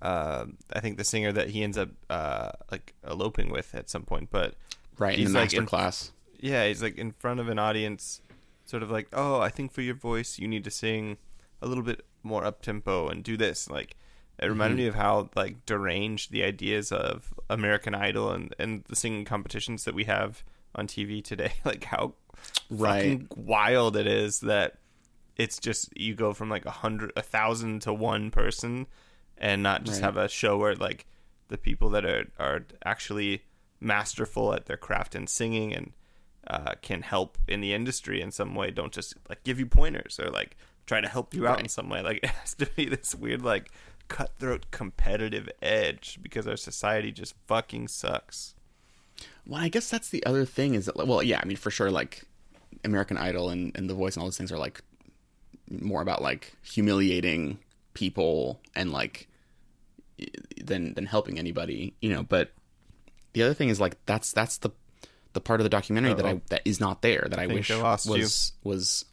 [0.00, 4.02] uh, I think the singer that he ends up uh, like eloping with at some
[4.04, 4.28] point.
[4.30, 4.54] But
[4.98, 6.12] right in he's the like master in- class.
[6.40, 8.20] yeah, he's like in front of an audience,
[8.64, 11.18] sort of like, oh, I think for your voice you need to sing
[11.60, 13.68] a little bit more up tempo and do this.
[13.68, 13.96] Like,
[14.38, 14.82] it reminded Mm-hmm.
[14.84, 19.84] me of how like deranged the ideas of American Idol and and the singing competitions
[19.84, 20.42] that we have
[20.74, 21.52] on TV today.
[21.64, 22.14] like how
[22.70, 23.02] Right.
[23.02, 24.78] fucking wild it is that
[25.36, 28.86] it's just you go from like a hundred, a thousand to one person,
[29.38, 30.06] and not just Right.
[30.06, 31.06] have a show where like
[31.48, 33.42] the people that are are actually
[33.80, 35.92] masterful at their craft and singing and
[36.46, 40.18] uh, can help in the industry in some way don't just like give you pointers
[40.20, 40.56] or like
[40.86, 43.42] try to help you out in some way like it has to be this weird
[43.42, 43.70] like
[44.08, 48.54] cutthroat competitive edge because our society just fucking sucks
[49.46, 51.90] Well, I guess that's the other thing is that well, yeah, I mean for sure
[51.90, 52.22] like
[52.84, 54.80] American Idol and, and The Voice and all those things are like
[55.70, 57.58] more about like humiliating
[57.94, 59.28] people and like
[60.62, 62.52] than than helping anybody, you know, but
[63.32, 64.70] the other thing is like that's that's the
[65.32, 66.42] the part of the documentary that I Uh-oh.
[66.50, 68.12] that is not there that I, think wish I lost you.
[68.12, 69.04] was was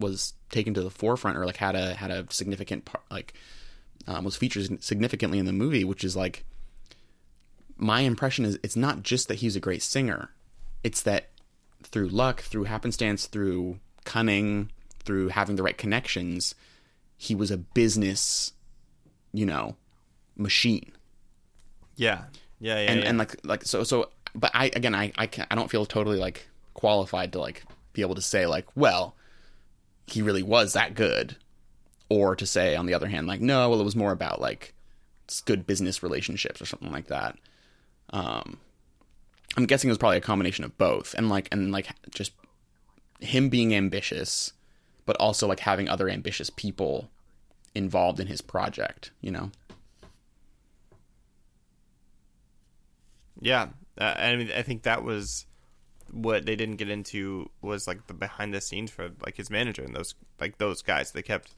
[0.00, 3.34] was taken to the forefront or like had a had a significant part like
[4.06, 6.44] um, was featured significantly in the movie, which is like
[7.78, 10.30] my impression is it's not just that he's a great singer,
[10.84, 11.30] it's that
[11.82, 16.54] through luck, through happenstance, through cunning, through having the right connections,
[17.16, 18.52] he was a business,
[19.32, 19.76] you know,
[20.36, 20.92] machine.
[21.96, 22.24] Yeah.
[22.60, 23.08] Yeah yeah, and yeah.
[23.08, 26.18] and like like so so but i again i i can't, i don't feel totally
[26.18, 29.14] like qualified to like be able to say like well
[30.06, 31.36] he really was that good.
[32.10, 34.72] Or to say on the other hand like no well it was more about like
[35.44, 37.36] good business relationships or something like that
[38.10, 38.58] um
[39.56, 42.32] i'm guessing it was probably a combination of both and like and like just
[43.20, 44.52] him being ambitious
[45.06, 47.10] but also like having other ambitious people
[47.74, 49.50] involved in his project you know
[53.40, 53.68] Yeah,
[53.98, 55.46] uh, I mean, I think that was
[56.10, 59.82] what they didn't get into was like the behind the scenes for like his manager
[59.82, 61.12] and those like those guys.
[61.12, 61.54] They kept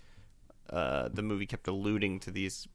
[0.68, 2.68] uh, the movie kept alluding to these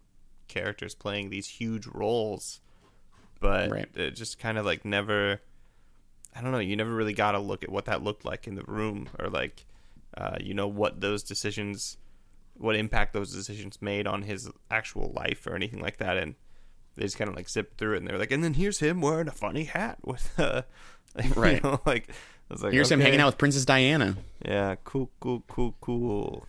[0.47, 2.61] characters playing these huge roles,
[3.39, 3.87] but Right.
[3.95, 5.41] it just kind of like never.
[6.35, 6.59] I don't know.
[6.59, 9.29] You never really got to look at what that looked like in the room, or
[9.29, 9.65] like,
[10.17, 11.97] uh, you know, what those decisions,
[12.57, 16.17] what impact those decisions made on his actual life or anything like that.
[16.17, 16.35] And
[16.97, 18.99] they just kind of like zipped through it, and they're like, and then here's him
[19.01, 20.63] wearing a funny hat with, uh,
[21.15, 21.63] like, you Right.
[21.63, 25.43] know, like, I was like, here's him hanging out with princess diana Yeah, cool, cool,
[25.47, 26.45] cool, cool.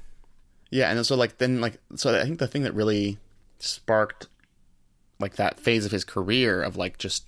[0.70, 3.18] Yeah, and so like then like so I think the thing that really
[3.60, 4.26] sparked
[5.18, 7.24] like that phase of his career of like just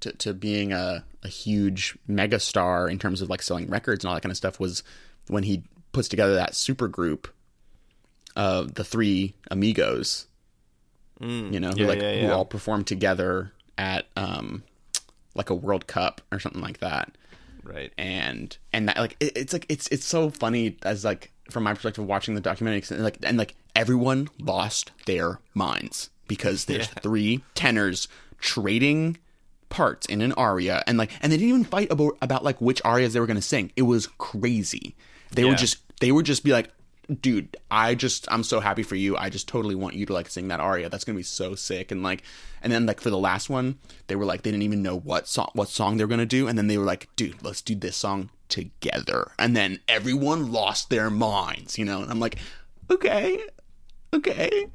[0.00, 4.14] to, to being a, a huge megastar in terms of like selling records and all
[4.14, 4.82] that kind of stuff was
[5.28, 7.28] when he puts together that super group
[8.36, 10.26] of the three amigos
[11.20, 14.62] you know who Yeah, like yeah, who all performed together at um
[15.34, 17.16] like a world cup or something like that.
[17.62, 17.92] Right.
[17.96, 21.72] and and that like it, it's like it's it's so funny as like from my
[21.72, 27.00] perspective watching the documentary 'cause, like and like everyone lost their minds because there's Yeah.
[27.02, 28.08] three tenors
[28.38, 29.18] trading
[29.70, 32.80] parts in an aria and like and they didn't even fight about about like which
[32.84, 33.72] arias they were going to sing.
[33.74, 34.94] It was crazy.
[35.32, 35.48] They Yeah.
[35.48, 36.70] would just they would just be like
[37.20, 39.14] dude i just i'm so happy for you.
[39.16, 40.88] I just totally want you to like sing that aria.
[40.88, 41.90] That's gonna be so sick.
[41.90, 42.22] And like
[42.62, 45.26] and then like for the last one they were like they didn't even know what
[45.28, 47.74] song what song they were gonna do and then they were like dude let's do
[47.74, 49.32] this song together.
[49.38, 52.00] And then everyone lost their minds you know?
[52.02, 52.36] And i'm like
[52.90, 53.40] okay
[54.12, 54.66] okay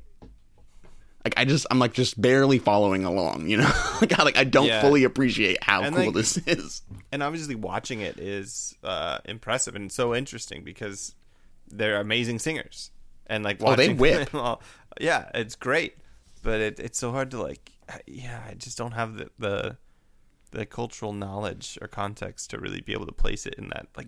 [1.25, 3.69] like i just i'm like just barely following along you know
[4.01, 4.81] like I, like i don't Yeah.
[4.81, 9.75] fully appreciate how And, cool like, this is and obviously watching it is uh, impressive
[9.75, 11.15] and so interesting because
[11.67, 12.91] they're amazing singers
[13.27, 14.29] and like Oh, they watching whip.
[14.31, 14.61] them all-
[14.99, 15.97] yeah it's great
[16.41, 17.71] but it, it's so hard to like
[18.07, 19.77] yeah i just don't have the, the
[20.51, 24.07] the cultural knowledge or context to really be able to place it in that like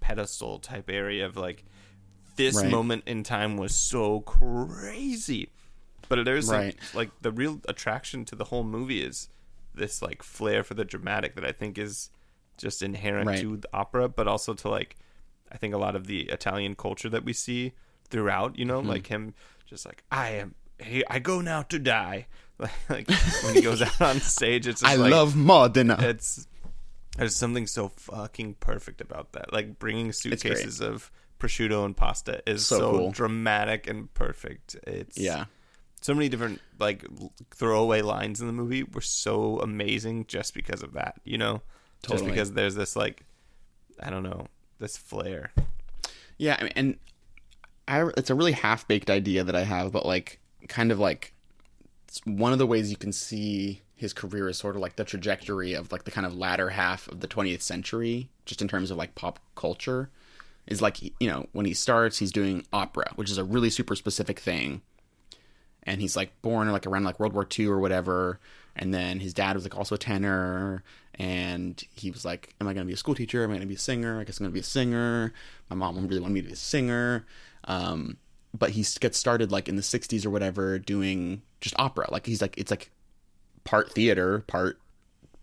[0.00, 1.64] pedestal type area of like
[2.36, 2.70] this Right.
[2.70, 5.50] moment in time was so crazy
[6.08, 6.76] but there's Right.
[6.76, 9.28] like, like the real attraction to the whole movie is
[9.74, 12.10] this like flair for the dramatic that I think is
[12.58, 13.40] just inherent Right.
[13.40, 14.96] to the opera, but also to like
[15.50, 17.72] I think a lot of the Italian culture that we see
[18.08, 18.58] throughout.
[18.58, 18.88] You know, Mm-hmm.
[18.88, 19.34] like him
[19.66, 20.54] just like I am.
[20.78, 22.26] Hey, I go now to die.
[22.88, 23.08] Like
[23.44, 25.96] when he goes out on stage, it's just I like, love Modena.
[26.00, 26.46] it's
[27.16, 29.52] there's something so fucking perfect about that.
[29.52, 33.10] Like bringing suitcases of prosciutto and pasta is So so, cool.
[33.10, 34.76] dramatic and perfect.
[34.86, 35.46] It's yeah.
[36.02, 37.04] So many different like
[37.54, 41.20] throwaway lines in the movie were so amazing just because of that.
[41.24, 41.62] You know,
[42.06, 43.24] just because there's this like
[44.02, 44.48] I don't know
[44.78, 45.52] this flair.
[46.36, 46.98] Yeah, I mean, and
[47.88, 51.34] I it's a really half baked idea that I have, but like kind of like
[52.24, 55.74] one of the ways you can see his career is sort of like the trajectory
[55.74, 58.96] of like the kind of latter half of the 20th century, just in terms of
[58.96, 60.10] like pop culture.
[60.66, 63.96] Is like you know when he starts, he's doing opera, which is a really super
[63.96, 64.82] specific thing,
[65.84, 68.38] and he's like born like around like World War II or whatever.
[68.74, 70.82] And then his dad was like also a tenor,
[71.16, 73.44] and he was like, "Am I going to be a school teacher?
[73.44, 74.18] Am I going to be a singer?
[74.18, 75.34] I guess I'm going to be a singer."
[75.68, 77.26] My mom really wanted me to be a singer,
[77.64, 78.16] um,
[78.56, 82.08] but he gets started like in the '60s or whatever doing just opera.
[82.10, 82.90] Like he's like it's like
[83.64, 84.78] part theater, part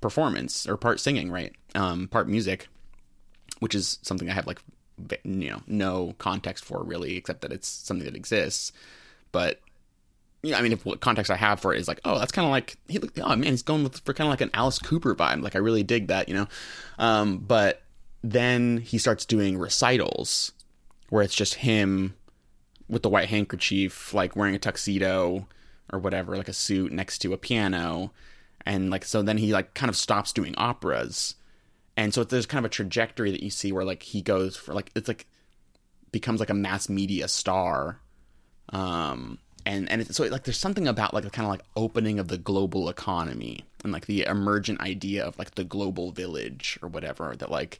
[0.01, 1.53] performance, or part singing, right?
[1.75, 2.67] Um, part music,
[3.59, 4.59] which is something I have like
[5.23, 8.71] you know no context for really, except that it's something that exists.
[9.31, 9.59] But
[10.41, 12.45] yeah, I mean, if what context I have for it is like, oh, that's kind
[12.45, 15.13] of like he oh man, he's going with for kind of like an Alice Cooper
[15.13, 15.43] vibe.
[15.43, 16.47] Like I really dig that, you know.
[16.97, 17.81] Um, but
[18.23, 20.53] then he starts doing recitals
[21.09, 22.15] where it's just him
[22.87, 25.47] with the white handkerchief, like wearing a tuxedo
[25.91, 28.11] or whatever, like a suit next to a piano,
[28.65, 31.35] and like so then he like kind of stops doing operas,
[31.97, 34.73] and so there's kind of a trajectory that you see where like he goes for
[34.73, 35.27] like it's like
[36.13, 37.99] becomes like a mass media star
[38.69, 39.37] um
[39.69, 42.27] and and it's, so like there's something about like the kind of like opening of
[42.27, 47.35] the global economy and like the emergent idea of like the global village or whatever
[47.37, 47.79] that like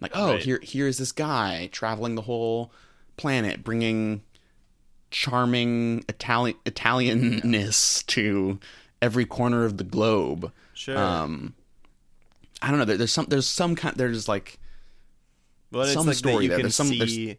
[0.00, 0.42] like oh Right.
[0.42, 2.70] here here's this guy traveling the whole
[3.16, 4.22] planet bringing
[5.10, 8.58] charming Italian Italianness to
[9.00, 10.98] every corner of the globe Sure.
[10.98, 11.54] um
[12.62, 14.58] I don't know there, there's some there's some kind there's like
[15.70, 16.56] Well, it's some like story that you there.
[16.58, 17.38] can There's some- there's- see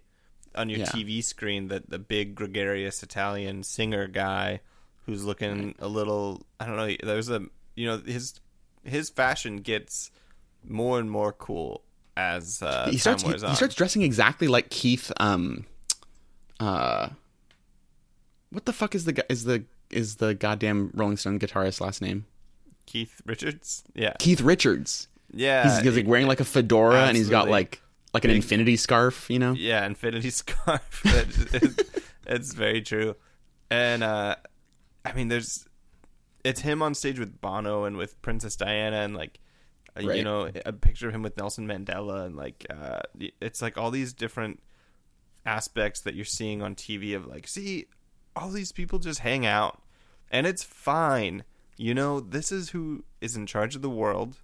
[0.55, 0.85] on your Yeah.
[0.87, 4.61] TV screen that the big gregarious Italian singer guy
[5.05, 6.95] who's looking a little I don't know.
[7.03, 7.43] There's a
[7.75, 8.39] you know his
[8.83, 10.11] his fashion gets
[10.63, 11.83] more and more cool
[12.17, 15.11] as uh, he starts he, he starts dressing exactly like Keith.
[15.19, 15.65] Um,
[16.59, 17.09] uh,
[18.51, 22.01] what the fuck is the guy- is the is the goddamn Rolling Stone guitarist last
[22.01, 22.25] name?
[22.85, 25.07] Keith Richards, yeah, Keith Richards.
[25.33, 27.81] yeah, He's, he's like wearing like a fedora and he's got like
[28.15, 29.29] like an infinity scarf.
[29.29, 31.01] You know, yeah, infinity scarf.
[31.05, 31.83] it's,
[32.25, 33.15] it's very true,
[33.69, 34.35] and uh,
[35.03, 35.65] I mean, there's
[36.43, 39.39] it's him on stage with Bono and with Princess Diana and like
[39.97, 42.99] uh, you know a picture of him with Nelson Mandela and like uh,
[43.41, 44.61] it's like all these different
[45.45, 47.85] aspects that you're seeing on TV of like see
[48.35, 49.81] all these people just hang out
[50.31, 51.43] and it's fine.
[51.77, 54.37] You know, this is who is in charge of the world.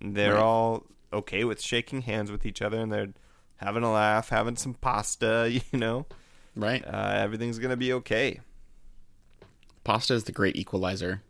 [0.00, 0.42] They're Right.
[0.42, 3.12] all okay with shaking hands with each other and they're
[3.56, 6.06] having a laugh, having some pasta, you know.
[6.56, 6.84] right?
[6.86, 8.40] Uh, everything's going to be okay.
[9.84, 11.22] Pasta is the great equalizer.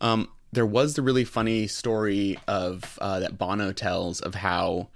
[0.00, 4.88] Um, there was the really funny story of uh, that Bono tells of how,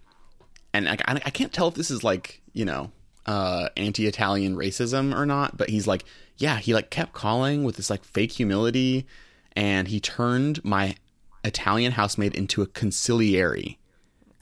[0.73, 2.91] and I, I I can't tell if this is like you know
[3.27, 6.05] uh, anti-Italian racism or not, but he's like,
[6.37, 9.07] yeah, he like kept calling with this like fake humility,
[9.55, 10.97] and he turned my
[11.47, 13.77] Italian housemaid into a consigliere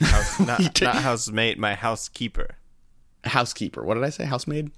[0.01, 2.57] House, not, not housemate, my housekeeper.
[3.25, 3.85] housekeeper.
[3.85, 4.25] What did I say?
[4.25, 4.71] Housemaid?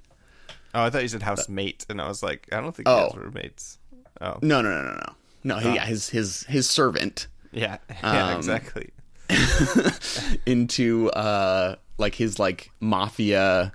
[0.74, 2.97] Oh, I thought you said housemate, and I was like, I don't think Oh.
[3.07, 3.79] you guys were mates.
[4.20, 5.12] Oh, No, no, no, no, no.
[5.45, 5.74] No, he, Oh.
[5.74, 7.29] yeah, his his his servant.
[7.53, 8.91] yeah, yeah, Um, exactly.
[10.47, 13.72] into uh like his like mafia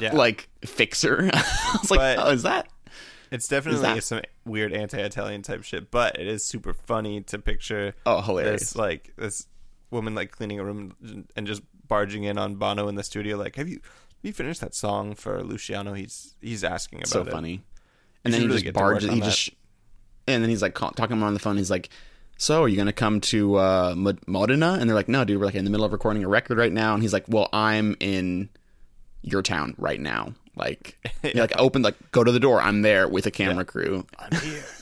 [0.00, 1.30] Yeah, like fixer.
[1.32, 2.68] I was like, oh, is that?
[3.30, 7.94] It's definitely that- some weird anti-Italian type shit, but it is super funny to picture
[8.06, 8.60] Oh, hilarious.
[8.60, 9.46] this like this
[9.90, 13.56] woman like cleaning a room and just barging in on Bono in the studio, like,
[13.56, 15.94] have you have you finished that song for Luciano?
[15.94, 17.30] He's he's asking about so it.
[17.30, 17.62] funny.
[18.24, 19.10] And then should he really just to barges.
[19.10, 19.24] He that.
[19.26, 19.50] just
[20.26, 21.56] and then he's like talking to him on the phone.
[21.56, 21.88] He's like,
[22.36, 23.94] "So are you gonna come to uh,
[24.26, 26.58] Modena?" And they're like, "No, dude, we're like in the middle of recording a record
[26.58, 28.50] right now." And he's like, "Well, I'm in
[29.22, 32.60] your town right now." Like, he, like open like go to the door.
[32.60, 34.06] I'm there with a camera crew.
[34.18, 34.64] I'm here.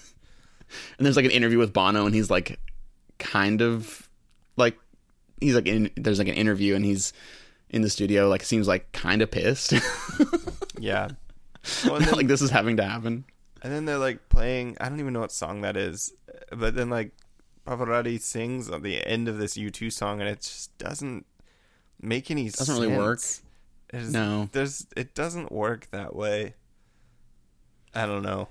[0.98, 2.60] And there's like an interview with Bono, and he's like,
[3.18, 4.06] kind of
[4.56, 4.76] like,
[5.40, 5.90] he's like in.
[5.96, 7.14] There's like an interview, and he's
[7.70, 9.72] in the studio, like seems like kind of pissed,
[10.78, 11.08] yeah.
[11.86, 13.24] Well, then, like this is having to happen.
[13.62, 14.76] and then they're like playing.
[14.78, 16.12] I don't even know what song that is,
[16.50, 17.12] but then like
[17.66, 21.24] Pavarotti sings at the end of this U2 song, and it just doesn't
[22.02, 23.20] make any Doesn't really work.
[23.90, 24.02] Sense.
[24.04, 24.48] It is- No.
[24.52, 26.54] there's it doesn't work that way.
[27.94, 28.48] I don't know.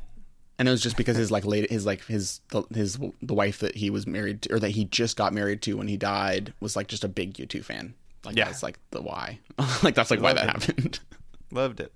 [0.59, 3.59] and it was just because his like late his like his the, his the wife
[3.59, 6.53] that he was married to, or that he just got married to when he died
[6.59, 7.93] was like just a big U2 fan.
[8.25, 8.45] Like Yeah.
[8.45, 9.39] that's like the why.
[9.83, 10.65] like that's like why that it.
[10.67, 10.99] happened.
[11.51, 11.93] Loved it.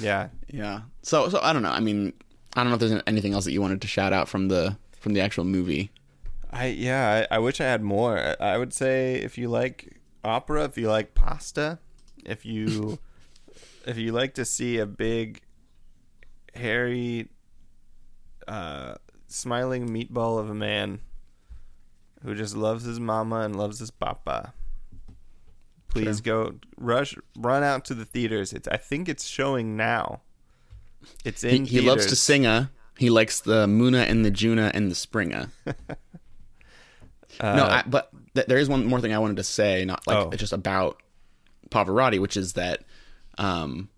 [0.00, 0.28] Yeah.
[0.48, 0.80] yeah.
[1.02, 1.70] So so I don't know.
[1.70, 2.12] I mean,
[2.56, 4.76] I don't know if there's anything else that you wanted to shout out from the
[4.98, 5.90] from the actual movie.
[6.50, 8.18] I yeah, I, I wish I had more.
[8.18, 11.78] I, I would say if you like opera, if you like pasta,
[12.26, 12.98] if you
[13.86, 15.40] if you like to see a big
[16.54, 17.28] hairy
[18.48, 18.94] uh
[19.28, 21.00] smiling meatball of a man
[22.24, 24.52] who just loves his mama and loves his papa.
[25.88, 28.52] Please go rush run out to the theaters.
[28.52, 30.20] It's I think it's showing now.
[31.24, 32.46] It's in he loves to sing.
[32.46, 32.70] a.
[32.98, 35.50] He likes the Muna and the Juna and the Springa.
[37.38, 40.04] Uh, no, I, but th- there is one more thing I wanted to say, not
[40.06, 40.30] like Oh.
[40.30, 41.00] just about
[41.70, 42.82] Pavarotti, which is that
[43.38, 43.88] um,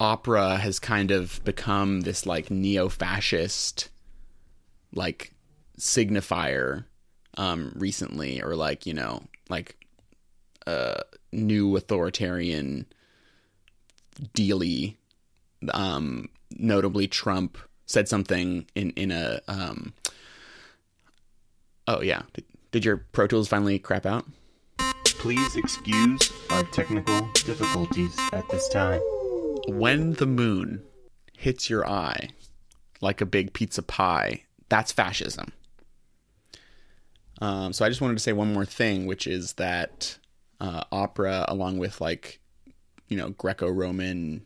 [0.00, 3.88] opera has kind of become this like neo-fascist
[4.94, 5.32] like
[5.78, 6.84] signifier
[7.36, 9.76] um, recently, or like you know, like
[10.66, 11.00] uh,
[11.32, 12.86] new authoritarian
[14.34, 14.96] dealy.
[15.72, 19.92] Um, notably, Trump said something in in a um,
[21.88, 22.22] Oh yeah.
[22.34, 24.26] Did, did your Pro Tools finally crap out?
[25.18, 29.00] Please excuse our technical difficulties at this time.
[29.66, 30.84] When the moon
[31.36, 32.30] hits your eye
[33.00, 35.52] like a big pizza pie, that's fascism.
[37.40, 40.18] Um, so I just wanted to say one more thing, which is that
[40.60, 42.40] uh, opera, along with like
[43.08, 44.44] you know Greco-Roman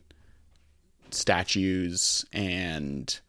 [1.11, 3.19] statues and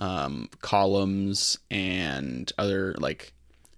[0.00, 3.34] um, columns and other like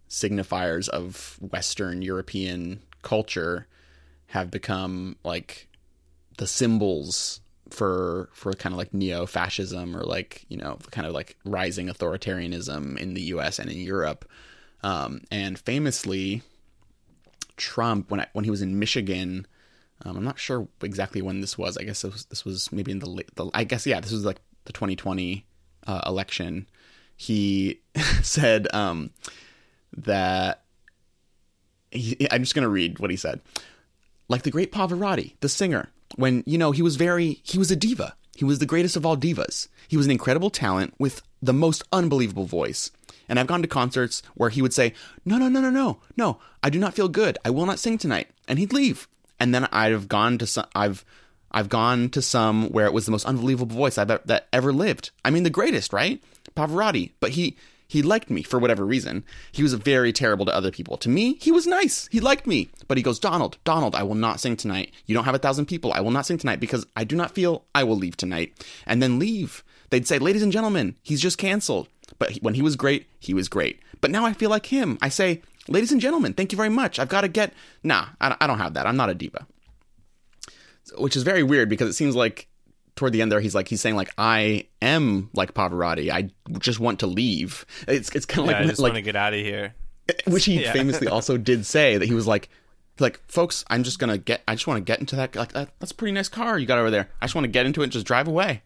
[0.09, 3.67] signifiers of Western European culture
[4.27, 5.67] have become like
[6.37, 7.41] the symbols
[7.71, 12.99] for for kind of like neo-fascism or like you know kind of like rising authoritarianism
[12.99, 13.59] in the U.S.
[13.59, 14.29] and in Europe.
[14.83, 16.43] Um, and famously,
[17.57, 19.47] Trump when I, when he was in Michigan,
[20.05, 21.79] um, I'm not sure exactly when this was.
[21.79, 24.27] I guess this was, this was maybe in the, the I guess yeah, this was
[24.27, 25.47] like the 2020
[25.87, 26.69] uh, election.
[27.17, 27.81] He
[28.23, 29.11] said um,
[29.97, 30.63] that
[31.91, 33.41] he, I'm just going to read what he said.
[34.29, 37.77] Like the great Pavarotti, the singer, when, you know, he was very, he was a
[37.77, 38.15] diva.
[38.37, 39.69] He was the greatest of all divas.
[39.89, 42.91] He was an incredible talent with the most unbelievable voice.
[43.29, 46.39] And I've gone to concerts where he would say, No, no, no, no, no, no,
[46.63, 47.37] I do not feel good.
[47.45, 48.29] I will not sing tonight.
[48.47, 49.09] And he'd leave.
[49.41, 51.05] And then I've gone to some, I've,
[51.51, 55.11] I've gone to some where it was the most unbelievable voice I've that ever lived.
[55.25, 56.23] I mean, the greatest, right?
[56.57, 57.13] Pavarotti.
[57.21, 57.57] But he,
[57.89, 59.25] he liked me for whatever reason.
[59.51, 60.99] He was very terrible to other people.
[60.99, 62.07] To me, he was nice.
[62.13, 62.69] He liked me.
[62.87, 64.93] But he goes, Donald, Donald, I will not sing tonight.
[65.07, 65.93] You don't have a thousand people.
[65.95, 68.53] I will not sing tonight because I do not feel I will leave tonight.
[68.87, 69.65] And then leave.
[69.89, 71.89] They'd say, ladies and gentlemen, he's just canceled.
[72.19, 73.81] But when he was great, he was great.
[74.03, 74.99] But now I feel like him.
[75.01, 76.99] I say, ladies and gentlemen, thank you very much.
[76.99, 77.55] I've got to get.
[77.83, 78.87] Nah, I don't have that.
[78.87, 79.47] I'm not a diva.
[80.99, 82.48] Which is very weird because it seems like
[82.99, 86.11] toward the end there, he's like he's saying like I am like Pavarotti.
[86.11, 87.65] I just want to leave.
[87.87, 89.75] It's it's kind of Yeah, I like just like want to get out of here.
[90.27, 90.73] which he Yeah.
[90.73, 92.49] famously also did say that he was like
[93.01, 95.71] like folks i'm just gonna get i just want to get into that like that,
[95.79, 97.81] that's a pretty nice car you got over there i just want to get into
[97.81, 98.61] it and just drive away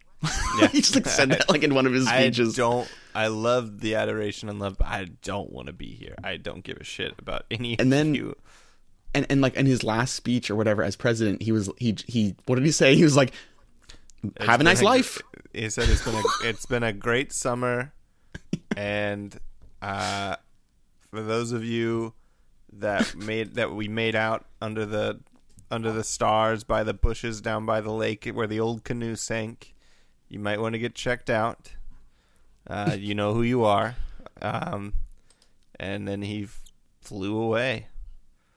[0.59, 0.69] Yeah.
[0.73, 2.91] he just like said that like in one of his I speeches don't.
[3.15, 6.15] I love the adoration and love, but I don't want to be here.
[6.25, 7.79] I don't give a shit about any.
[7.79, 8.35] And then- you.
[9.15, 12.35] and and like in his last speech or whatever as president he was he he
[12.47, 13.33] what did he say he was like
[14.23, 15.21] It's have a nice life
[15.53, 17.93] He said it's been a it's been a great summer,
[18.77, 19.39] and
[19.81, 20.37] uh,
[21.11, 22.15] for those of you
[22.73, 25.21] that made that we made out under the
[25.71, 29.75] under the stars by the bushes down by the lake where the old canoe sank,
[30.29, 31.73] you might want to get checked out.
[32.67, 33.97] Uh, you know who you are.
[34.41, 34.95] Um,
[35.81, 36.63] and then he f-
[37.01, 37.87] flew away.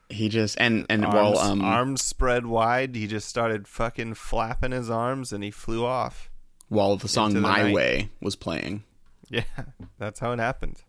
[0.09, 4.71] He just and and Arms, while um arms spread wide, he just started fucking flapping
[4.71, 6.29] his arms and he flew off.
[6.69, 7.73] while the song the my night.
[7.73, 8.83] way was playing
[9.29, 9.43] Yeah,
[9.99, 10.83] that's how it happened.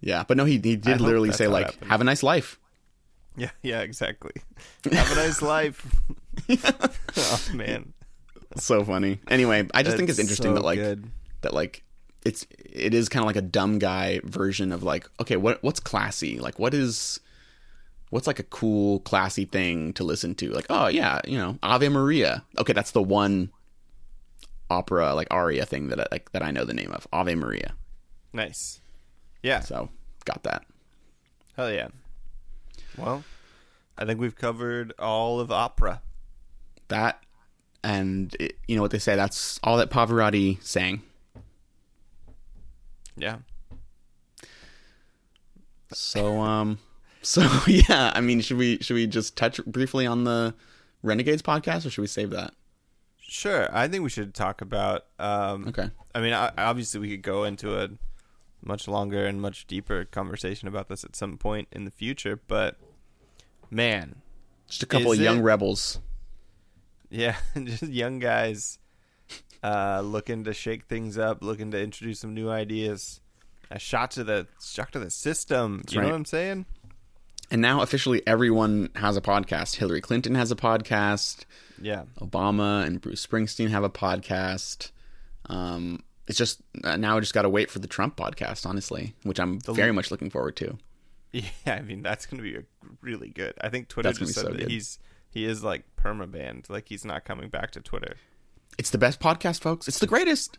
[0.00, 2.58] yeah but no he he did hope literally say like have a nice life
[3.36, 4.32] Yeah, yeah, exactly.
[4.92, 5.86] Have a nice life.
[7.16, 7.92] oh man,
[8.56, 11.10] so funny anyway i just think it's interesting so that like good.
[11.42, 11.82] that like
[12.24, 15.80] it's it is kind of like a dumb guy version of like okay what what's
[15.80, 17.20] classy like what is
[18.12, 21.88] what's like a cool classy thing to listen to like oh yeah you know ave
[21.88, 23.50] maria okay that's the one
[24.70, 27.74] opera like aria thing that I, like that i know the name of ave maria
[28.32, 28.80] nice.
[29.42, 29.90] Yeah, so
[30.24, 30.64] got that.
[31.56, 31.88] Hell yeah.
[32.96, 33.24] Well,
[33.98, 36.00] I think we've covered all of opera.
[36.88, 37.22] That
[37.82, 39.16] and it, you know what they say.
[39.16, 41.02] That's all that Pavarotti sang.
[43.16, 43.38] Yeah.
[45.92, 46.78] So um,
[47.22, 48.12] so yeah.
[48.14, 50.54] I mean, should we should we just touch briefly on the
[51.02, 52.54] Renegades podcast, or should we save that?
[53.20, 53.68] Sure.
[53.74, 55.06] I think we should talk about.
[55.18, 55.90] Um, Okay.
[56.14, 57.88] I mean, I, obviously, we could go into a
[58.64, 62.76] much longer and much deeper conversation about this at some point in the future, but
[63.70, 64.16] man,
[64.68, 65.98] Just a couple of young it- rebels.
[67.10, 68.78] yeah, just young guys
[69.64, 73.20] uh, looking to shake things up, looking to introduce some new ideas.
[73.70, 75.82] A shot to the shot to the system.
[75.88, 76.04] you right.
[76.04, 76.66] know what I'm saying?
[77.52, 79.76] And now officially everyone has a podcast.
[79.76, 81.44] Hillary Clinton has a podcast.
[81.78, 82.04] Yeah.
[82.18, 84.90] Obama and Bruce Springsteen have a podcast.
[85.50, 89.14] Um, it's just uh, now I just got to wait for the Trump podcast, honestly,
[89.24, 90.78] which I'm very much looking forward to.
[91.32, 92.62] Yeah, I mean that's gonna be a,
[93.00, 93.54] really good.
[93.60, 94.70] I think Twitter That's just said so that good.
[94.70, 94.98] he's
[95.30, 98.16] he is like permabanned, like he's not coming back to Twitter.
[98.78, 99.88] It's the best podcast, folks.
[99.88, 100.58] It's the greatest.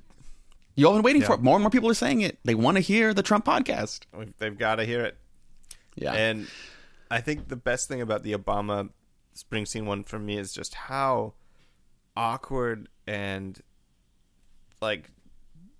[0.73, 1.41] You all been waiting for it.
[1.41, 2.39] More and more people are saying it.
[2.43, 4.01] They want to hear the Trump podcast.
[4.39, 5.17] They've got to hear it.
[5.95, 6.13] Yeah.
[6.13, 6.47] And
[7.13, 8.89] I think the best thing about the Obama
[9.35, 11.33] Springsteen one for me is just how
[12.17, 13.61] awkward and
[14.81, 15.11] like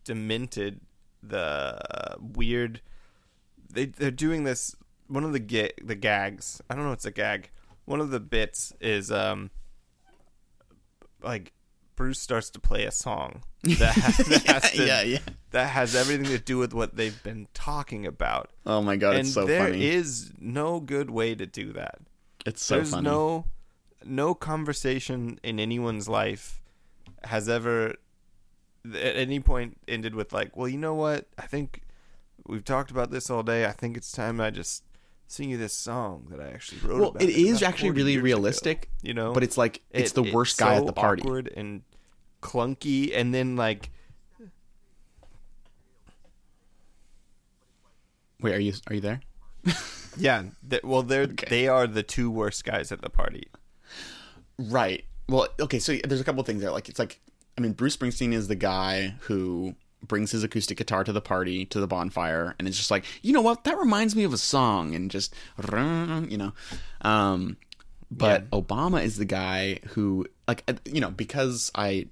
[0.04, 0.82] demented
[1.24, 1.80] the
[2.20, 2.82] weird
[3.72, 4.76] they they're doing this
[5.08, 7.50] one of the ga- the gags I don't know if it's a gag
[7.86, 9.50] one of the bits is um
[11.24, 11.54] like
[11.96, 15.20] Bruce starts to play a song that, that has to, yeah, yeah.
[15.54, 19.22] That has everything to do with what they've been talking about Oh my god, and
[19.26, 19.86] it's so there funny.
[19.86, 22.00] is no good way to do that.
[22.46, 23.04] it's so There's funny.
[23.10, 23.46] no
[24.06, 26.62] no conversation in anyone's life
[27.24, 27.96] has ever
[28.94, 31.26] at any point ended with like, well, you know what?
[31.38, 31.84] I think
[32.46, 33.66] we've talked about this all day.
[33.66, 34.84] I think it's time I just
[35.28, 38.24] sing you this song that I actually wrote well, it is actually really years ago,
[38.26, 39.32] realistic, you know.
[39.34, 41.22] but it's like it's It- the worst guy so at the party.
[41.22, 41.84] awkward and
[42.42, 43.90] clunky, and then like
[48.44, 49.22] Wait, are you are you there?
[50.18, 50.44] yeah,
[50.84, 51.48] well, they're Okay.
[51.50, 53.48] they are the two worst guys at the party.
[54.60, 55.06] Right.
[55.28, 56.72] Well, okay, so there's a couple of things there.
[56.72, 57.20] Like it's like
[57.58, 59.76] I mean, Bruce Springsteen is the guy who
[60.06, 63.32] brings his acoustic guitar to the party, to the bonfire, and it's just like, you
[63.32, 65.34] know what, that reminds me of a song and just
[66.30, 66.54] you know.
[67.02, 67.58] Um
[68.12, 72.08] but Obama is the guy who like you know, because I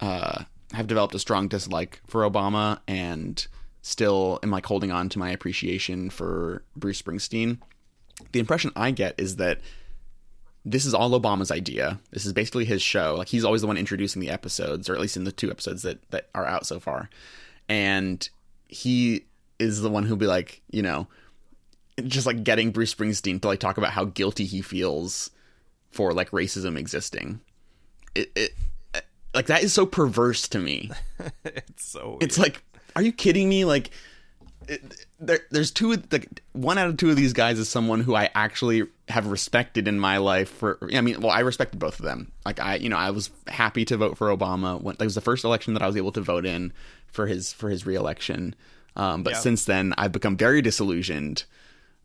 [0.00, 3.46] uh have developed a strong dislike for Obama and
[3.86, 7.58] still am like holding on to my appreciation for Bruce Springsteen.
[8.32, 9.60] The impression I get is that
[10.64, 12.00] this is all Obama's idea.
[12.10, 13.14] This is basically his show.
[13.16, 15.82] Like he's always the one introducing the episodes, or at least in the two episodes
[15.82, 17.08] that that are out so far.
[17.68, 18.28] And
[18.66, 19.24] he
[19.60, 21.06] is the one who'll be like, you know,
[22.06, 25.30] just like getting Bruce Springsteen to like talk about how guilty he feels
[25.92, 27.40] for like racism existing.
[28.16, 28.52] It, it
[29.32, 30.90] like that is so perverse to me.
[31.44, 32.64] it's so It's like,
[32.96, 33.64] are you kidding me?
[33.64, 33.90] Like,
[34.66, 34.82] it,
[35.20, 36.02] there, there's two.
[36.10, 39.86] Like, one out of two of these guys is someone who I actually have respected
[39.86, 40.48] in my life.
[40.48, 42.32] For I mean, well, I respected both of them.
[42.44, 44.80] Like, I, you know, I was happy to vote for Obama.
[44.80, 46.72] When, it was the first election that I was able to vote in
[47.06, 48.54] for his for his reelection.
[48.96, 49.40] Um, but Yeah.
[49.40, 51.44] since then, I've become very disillusioned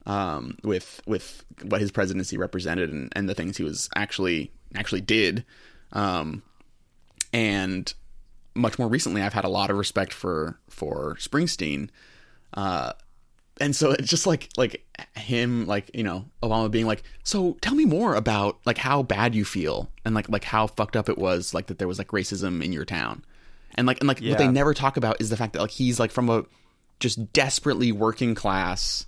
[0.05, 5.01] um, with with what his presidency represented and, and the things he was actually actually
[5.01, 5.45] did.
[5.93, 6.43] Um,
[7.33, 7.93] and
[8.55, 11.89] much more recently, I've had a lot of respect for for Springsteen.
[12.53, 12.93] Uh,
[13.59, 14.83] and so it's just like like
[15.15, 19.35] him like you know Obama being like so tell me more about like how bad
[19.35, 22.07] you feel and like like how fucked up it was like that there was like
[22.09, 23.23] racism in your town.
[23.75, 25.99] And like and like what they never talk about is the fact that like he's
[25.99, 26.43] like from a
[26.99, 29.05] just desperately working class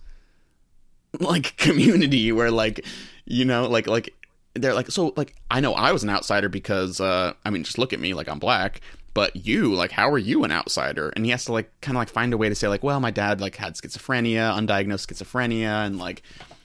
[1.20, 2.86] like community where like
[3.26, 4.14] you know like like
[4.54, 7.78] they're like so like I know I was an outsider because uh I mean just
[7.78, 8.82] look at me like I'm black
[9.14, 12.02] but you like how are you an outsider and he has to like kind of
[12.02, 15.86] like find a way to say like well my dad like had schizophrenia undiagnosed schizophrenia
[15.86, 16.24] and like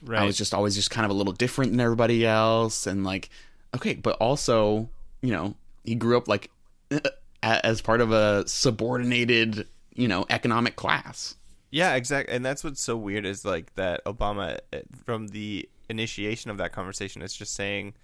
[0.09, 3.31] I was just always just kind of a little different than everybody else and like
[3.75, 4.89] okay but also
[5.23, 6.51] you know he grew up like
[7.43, 11.35] as part of a subordinated you know economic class
[11.71, 12.35] Yeah, exactly.
[12.35, 16.73] And that's what's so weird is like that Obama, eh, from the initiation of that
[16.73, 17.95] conversation, is just saying,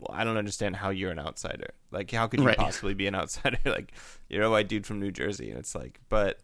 [0.00, 1.70] "Well, I don't understand how you're an outsider.
[1.90, 2.56] Like, how could you Right.
[2.56, 3.58] possibly be an outsider?
[3.66, 3.92] like,
[4.28, 6.40] you're a white dude from New Jersey." And it's like, but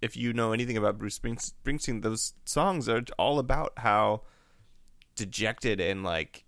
[0.00, 4.22] if you know anything about Bruce Springsteen, those songs are all about how
[5.16, 6.44] dejected and like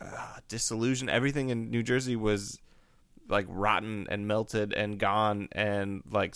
[0.00, 2.58] uh, disillusioned everything in New Jersey was
[3.28, 6.34] like rotten and melted and gone and like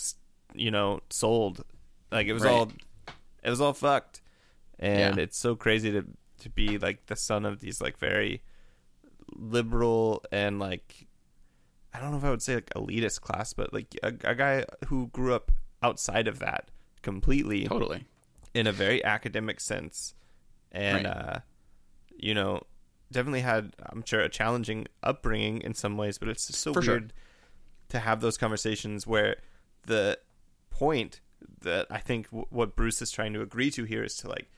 [0.53, 1.63] you know sold
[2.11, 2.51] like it was Right.
[2.53, 2.71] all
[3.43, 4.21] it was all fucked
[4.79, 5.23] and Yeah.
[5.23, 6.05] it's so crazy to
[6.39, 8.41] to be like the son of these like very
[9.33, 11.07] liberal and like
[11.93, 14.65] I don't know if I would say like elitist class, but like a, a guy
[14.87, 15.51] who grew up
[15.81, 16.69] outside of that
[17.01, 18.05] completely Totally.
[18.53, 20.13] in a very academic sense
[20.71, 21.05] and Right.
[21.05, 21.39] uh
[22.17, 22.61] you know
[23.11, 26.81] definitely had i'm sure a challenging upbringing in some ways but it's just so For
[26.81, 26.93] sure.
[26.95, 27.13] weird
[27.89, 29.35] to have those conversations where
[29.83, 30.17] the
[30.71, 31.21] point
[31.61, 34.49] that i think w- what bruce is trying to agree to here is to like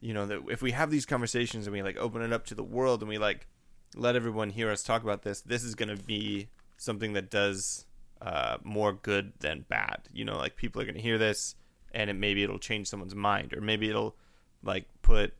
[0.00, 2.54] you know that if we have these conversations and we like open it up to
[2.54, 3.48] the world and we like
[3.96, 7.86] let everyone hear us talk about this this is going to be something that does
[8.22, 11.54] uh, more good than bad you know like people are going to hear this
[11.92, 14.14] and it maybe it'll change someone's mind or maybe it'll
[14.62, 15.34] like put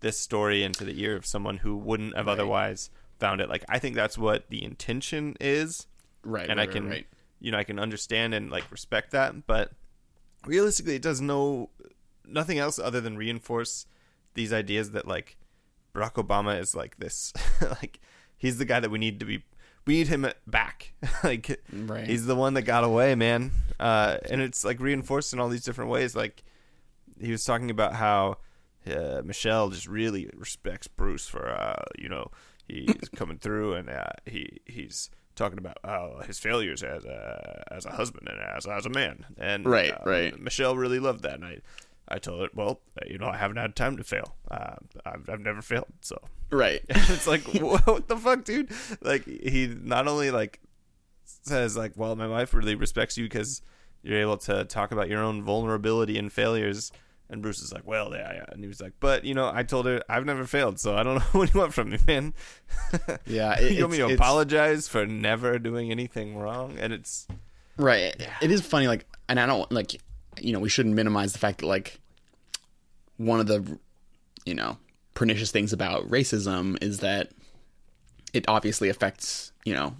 [0.00, 2.32] this story into the ear of someone who wouldn't have Right.
[2.32, 5.86] otherwise found it like i think that's what the intention is
[6.24, 6.48] Right.
[6.48, 7.06] and right, I can, right,
[7.40, 9.44] you know, I can understand and like respect that.
[9.44, 9.72] But
[10.46, 11.70] realistically, it does no
[12.24, 13.86] nothing else other than reinforce
[14.34, 15.36] these ideas that like
[15.94, 18.00] Barack Obama is like this, like
[18.36, 19.44] he's the guy that we need to be.
[19.84, 20.92] We need him back.
[21.24, 22.06] like Right.
[22.06, 23.50] he's the one that got away, man.
[23.80, 26.14] Uh, and it's like reinforced in all these different ways.
[26.14, 26.44] Like
[27.20, 28.38] he was talking about how
[28.86, 32.30] uh, Michelle just really respects Bruce for uh, you know
[32.68, 37.84] he's coming through and uh, he he's talking about uh, his failures as a as
[37.86, 40.38] a husband and as as a man and Right, uh, right.
[40.40, 41.60] Michelle really loved that and
[42.12, 44.36] I told her well you know I haven't had time to fail.
[44.50, 44.74] Uh,
[45.06, 46.18] I've I've never failed so.
[46.50, 46.82] Right.
[46.88, 48.70] it's like what the fuck dude?
[49.00, 50.60] Like he not only like
[51.24, 53.62] says like well my wife really respects you because
[54.02, 56.92] you're able to talk about your own vulnerability and failures.
[57.30, 58.44] And Bruce is like well yeah, yeah.
[58.48, 61.02] And he was like but you know I told her I've never failed so I
[61.02, 62.34] don't know what you want from me man?
[63.26, 63.58] Yeah.
[63.58, 66.76] it- you want me to apologize for never doing anything wrong?
[66.78, 67.26] And it's
[67.78, 68.14] Right.
[68.42, 69.98] It is funny, like, and I don't like,
[70.40, 72.00] you know, we shouldn't minimize the fact that like
[73.16, 73.78] one of the,
[74.44, 74.78] you know,
[75.14, 77.30] pernicious things about racism is that
[78.32, 79.94] it obviously affects, you know,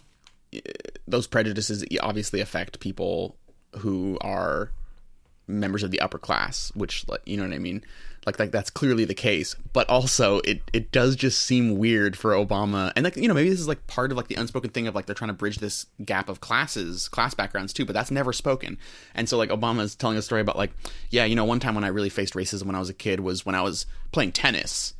[0.52, 0.60] eh,
[1.06, 3.36] those prejudices obviously affect people
[3.78, 4.70] who are
[5.46, 7.84] members of the upper class, which you know what I mean?
[8.26, 9.56] Like like that's clearly the case.
[9.72, 13.50] But also it it does just seem weird for Obama and like you know, maybe
[13.50, 15.58] this is like part of like the unspoken thing of like they're trying to bridge
[15.58, 18.78] this gap of classes, class backgrounds too, but that's never spoken.
[19.14, 20.70] And so like Obama's telling a story about like,
[21.10, 23.20] yeah, you know, one time when I really faced racism when I was a kid
[23.20, 24.94] was when I was playing tennis.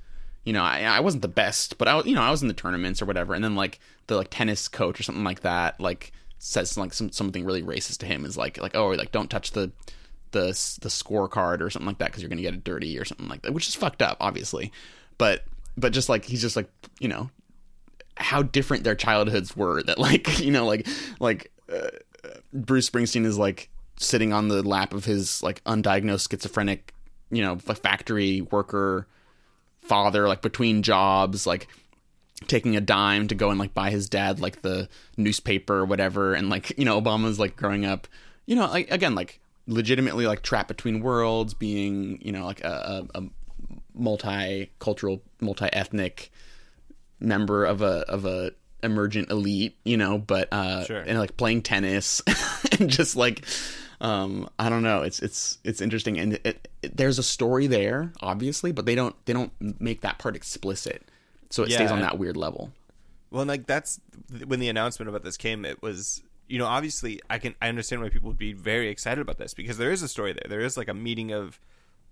[0.44, 2.54] You know, I, I wasn't the best, but I you know, I was in the
[2.54, 3.34] tournaments or whatever.
[3.34, 6.12] And then like the like tennis coach or something like that, like
[6.42, 9.52] says like some something really racist to him is like like oh like don't touch
[9.52, 9.70] the
[10.32, 10.46] the
[10.80, 13.42] the scorecard or something like that because you're gonna get it dirty or something like
[13.42, 14.72] that, which is fucked up, obviously.
[15.18, 15.44] But
[15.76, 16.68] but just like he's just like
[17.00, 17.30] you know
[18.16, 19.82] how different their childhoods were.
[19.82, 20.86] That like you know like
[21.20, 21.88] like uh,
[22.52, 26.92] Bruce Springsteen is like sitting on the lap of his like undiagnosed schizophrenic
[27.30, 29.06] you know factory worker
[29.80, 31.66] father like between jobs like
[32.46, 36.34] taking a dime to go and like buy his dad like the newspaper or whatever
[36.34, 38.06] and like you know obama's like growing up
[38.46, 43.06] you know like again like legitimately like trapped between worlds being you know like a,
[43.14, 43.22] a, a
[43.98, 46.30] multicultural multi-ethnic
[47.20, 48.52] member of a of a
[48.82, 51.00] emergent elite you know but uh Sure.
[51.00, 52.20] and like playing tennis
[52.80, 53.44] and just like
[54.00, 58.12] um i don't know it's it's it's interesting and it, it, there's a story there
[58.20, 61.02] obviously but they don't they don't make that part explicit
[61.50, 61.92] so it stays Yeah.
[61.92, 62.72] on that weird level
[63.30, 64.00] Well, like that's
[64.46, 65.64] when the announcement about this came.
[65.64, 69.20] It was, you know, obviously I can I understand why people would be very excited
[69.20, 70.48] about this because there is a story there.
[70.48, 71.60] There is like a meeting of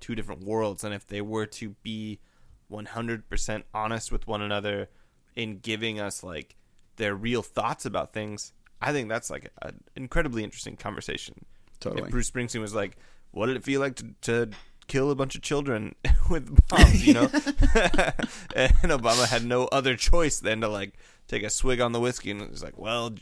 [0.01, 2.21] two different worlds, and if they were to be
[2.69, 4.89] one hundred percent honest with one another
[5.37, 6.57] in giving us like
[6.97, 11.45] their real thoughts about things, I think that's like an incredibly interesting conversation.
[11.81, 12.05] Totally.
[12.05, 12.97] If Bruce Springsteen was like,
[13.33, 14.51] "What did it feel like to?" to
[14.91, 15.95] kill a bunch of children
[16.31, 17.21] with bombs you know
[18.57, 20.95] and obama had no other choice than to like
[21.29, 23.15] take a swig on the whiskey and was like well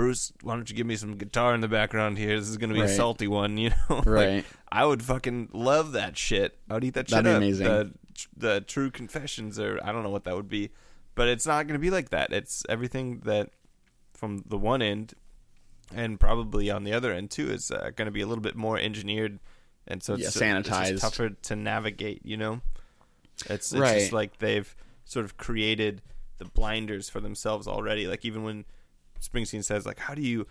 [0.00, 2.74] bruce why don't you give me some guitar in the background here this is gonna
[2.74, 4.44] be a salty one you know Like, Right.
[4.72, 7.66] i would fucking love that shit i would eat that shit That'd be up amazing.
[7.66, 7.92] the,
[8.36, 10.70] the true confessions or i don't know what that would be
[11.14, 13.50] but it's not gonna be like that it's everything that
[14.14, 15.14] from the one end
[15.94, 18.54] and probably on the other end too is uh, going to be a little bit
[18.54, 19.40] more engineered
[19.88, 21.00] and so it's, Yeah, it's just sanitized.
[21.00, 22.60] tougher to navigate you know
[23.46, 23.98] it's, it's Right.
[23.98, 24.72] just like they've
[25.04, 26.00] sort of created
[26.38, 28.64] the blinders for themselves already like even when
[29.20, 30.46] springsteen says like how do you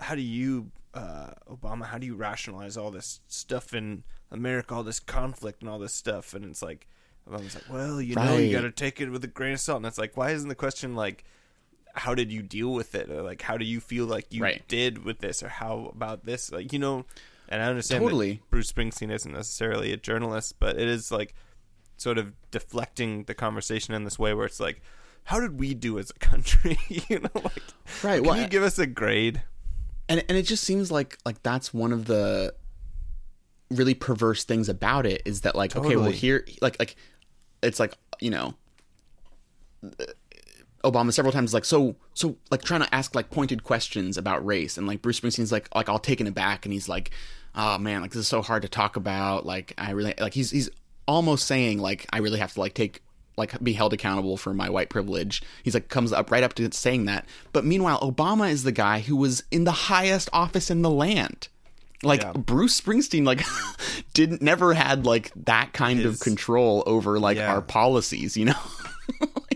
[0.00, 4.82] how do you uh, obama how do you rationalize all this stuff in america all
[4.82, 6.34] this conflict and all this stuff?
[6.34, 6.86] And it's like
[7.28, 9.78] obama's like well you know you got to take it with a grain of salt.
[9.78, 11.24] And it's like why isn't the question like
[11.94, 13.10] how did you deal with it?
[13.10, 14.66] Or like how do you feel like you Right.
[14.68, 15.42] did with this?
[15.42, 16.52] Or how about this?
[16.52, 17.04] Like you know
[17.48, 18.42] And I understand that Totally.
[18.50, 21.34] Bruce Springsteen isn't necessarily a journalist, but it is like
[21.96, 24.82] sort of deflecting the conversation in this way where it's like,
[25.26, 26.78] how did we do as a country?
[26.88, 27.62] you know, like,
[28.02, 29.42] Right, Can well, you give us a grade?
[30.08, 32.54] and and it just seems like like that's one of the
[33.70, 36.96] really perverse things about it is that like okay well here like like
[37.62, 38.54] it's like you know
[39.84, 40.04] uh,
[40.84, 44.78] Obama several times like so so like trying to ask like pointed questions about race
[44.78, 47.10] and like Bruce Springsteen's like like all taken aback and he's like
[47.56, 50.52] oh man like this is so hard to talk about like I really like he's
[50.52, 50.70] he's
[51.08, 53.02] almost saying like I really have to like take
[53.36, 55.42] like be held accountable for my white privilege.
[55.62, 57.26] He's like comes up right up to saying that.
[57.52, 61.48] But meanwhile, Obama is the guy who was in the highest office in the land.
[62.02, 62.32] Like Yeah.
[62.32, 63.42] Bruce Springsteen like
[64.14, 67.52] didn't never had like that kind of control over like Yeah.
[67.52, 68.54] our policies, you know?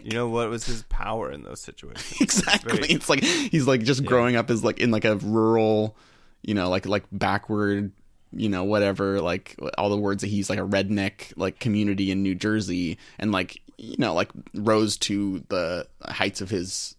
[0.03, 2.21] You know what was his power in those situations?
[2.21, 2.73] exactly.
[2.79, 5.95] very- It's like he's like just growing up as like in like a rural,
[6.43, 7.93] you know, like like backward,
[8.33, 12.23] you know, whatever, like all the words that he's like a redneck like community in
[12.23, 16.97] New Jersey and like you know, like rose to the heights of his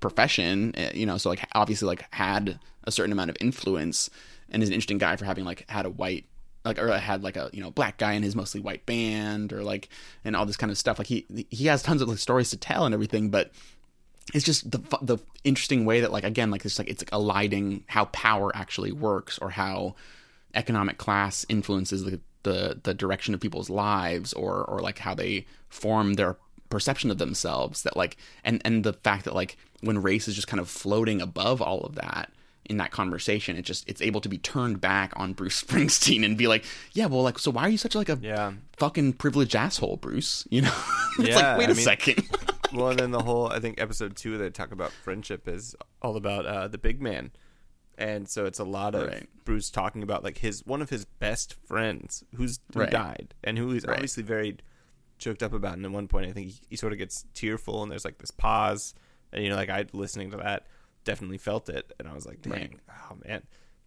[0.00, 4.10] profession, eh, you know, so like obviously like had a certain amount of influence
[4.50, 6.26] and is an interesting guy for having like had a white
[6.64, 9.62] like or had like a you know black guy in his mostly white band or
[9.62, 9.88] like
[10.22, 10.98] and all this kind of stuff.
[10.98, 13.50] Like he he has tons of like, stories to tell and everything but
[14.34, 17.84] it's just the the interesting way that like again like it's like it's like eliding
[17.86, 19.94] how power actually works or how
[20.54, 25.44] economic class influences the the, the direction of people's lives or or like how they
[25.68, 26.36] form their
[26.70, 30.46] perception of themselves that like and and the fact that like when race is just
[30.48, 32.30] kind of floating above all of that
[32.66, 36.36] in that conversation it just it's able to be turned back on Bruce Springsteen and
[36.38, 38.52] be like yeah well like so why are you such like a Yeah.
[38.76, 40.46] fucking privileged asshole Bruce?
[40.50, 40.74] You know?
[41.18, 42.28] It's Yeah, like wait I a mean- second.
[42.72, 46.16] well, and then the whole I think episode two they talk about friendship is all
[46.16, 47.32] about uh, the big man,
[47.98, 49.28] and so it's a lot of Right.
[49.44, 52.90] Bruce talking about like his one of his best friends who's who Right.
[52.90, 53.94] died and who he's Right.
[53.94, 54.56] obviously very
[55.18, 55.74] choked up about.
[55.74, 58.18] And at one point, I think he, he sort of gets tearful, and there's like
[58.18, 58.94] this pause,
[59.32, 60.66] and you know, like I listening to that
[61.04, 63.42] definitely felt it, and I was like, dang, oh man.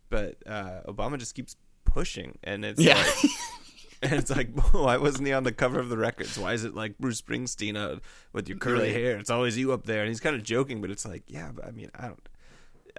[0.10, 1.56] But uh, Obama just keeps
[1.86, 3.32] pushing, and it's yeah like,
[4.02, 6.38] and it's like, why wasn't he on the cover of the records?
[6.38, 8.00] Why is it like Bruce Springsteen uh,
[8.34, 9.18] with your curly hair?
[9.18, 11.66] It's always you up there, and he's kind of joking, but it's like, yeah, but
[11.66, 12.30] I mean, I don't,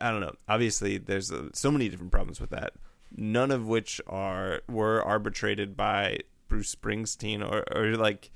[0.00, 0.34] I don't know.
[0.48, 2.72] Obviously, there's uh so many different problems with that.
[3.14, 6.18] None of which are were arbitrated by
[6.48, 8.30] Bruce Springsteen or or like,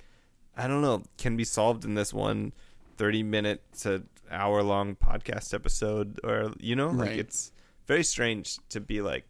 [0.57, 2.53] I don't know, can be solved in this one
[2.99, 7.19] 30 minute to hour long podcast episode, or you know, like Right.
[7.19, 7.53] it's
[7.87, 9.25] very strange to be like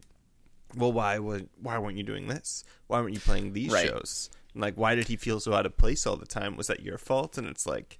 [0.75, 3.87] well why would why weren't you doing this why weren't you playing these Right.
[3.87, 6.67] shows and like why did he feel so out of place all the time was
[6.67, 7.99] that your fault and it's like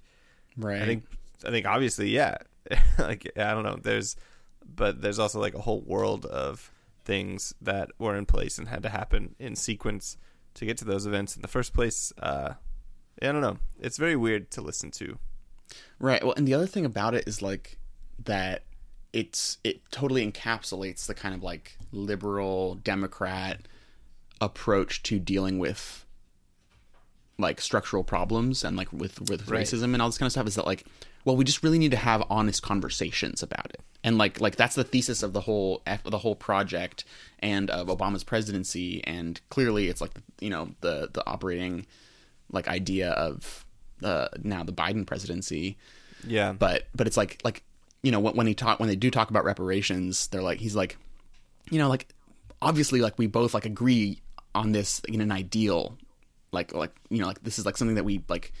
[0.58, 1.04] right i think
[1.46, 2.36] i think obviously yeah
[2.98, 4.16] like i don't know there's
[4.64, 6.70] but there's also like a whole world of
[7.04, 10.16] things that were in place and had to happen in sequence
[10.54, 12.52] to get to those events in the first place uh
[13.22, 15.18] i don't know it's very weird to listen to
[16.00, 16.24] Right.
[16.24, 17.76] Well, and the other thing about it is like
[18.24, 18.62] that
[19.12, 23.68] it's it totally encapsulates the kind of like liberal democrat
[24.40, 26.06] approach to dealing with
[27.38, 29.64] like structural problems and like with with Right.
[29.66, 30.86] racism and all this kind of stuff is that like
[31.28, 33.82] well we just really need to have honest conversations about it.
[34.02, 37.04] And like like that's the thesis of the whole F- the whole project
[37.40, 39.04] and of Obama's presidency.
[39.04, 41.84] And clearly it's like you know the the operating
[42.50, 43.66] like idea of
[44.02, 45.76] uh, now the Biden presidency.
[46.26, 46.54] Yeah.
[46.54, 47.62] But but it's like like
[48.02, 50.74] you know when, when he talk when they do talk about reparations they're like he's
[50.74, 50.96] like
[51.70, 52.08] you know like
[52.62, 54.22] obviously like we both like agree
[54.54, 55.98] on this in an ideal
[56.52, 58.54] like like you know like this is like something that we like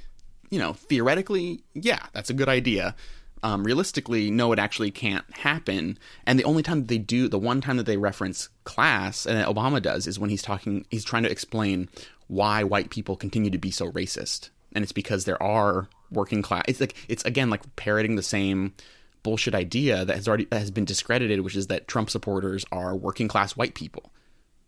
[0.50, 2.94] you know theoretically yeah that's a good idea.
[3.40, 5.96] Um, realistically no it actually can't happen.
[6.26, 9.36] And the only time that they do the one time that they reference class and
[9.38, 11.88] that obama does is when he's talking he's trying to explain
[12.26, 14.50] why white people continue to be so racist.
[14.74, 18.74] And it's because there are working class it's like it's again like parroting the same
[19.22, 22.96] bullshit idea that has already that has been discredited which is that trump supporters are
[22.96, 24.10] working class white people.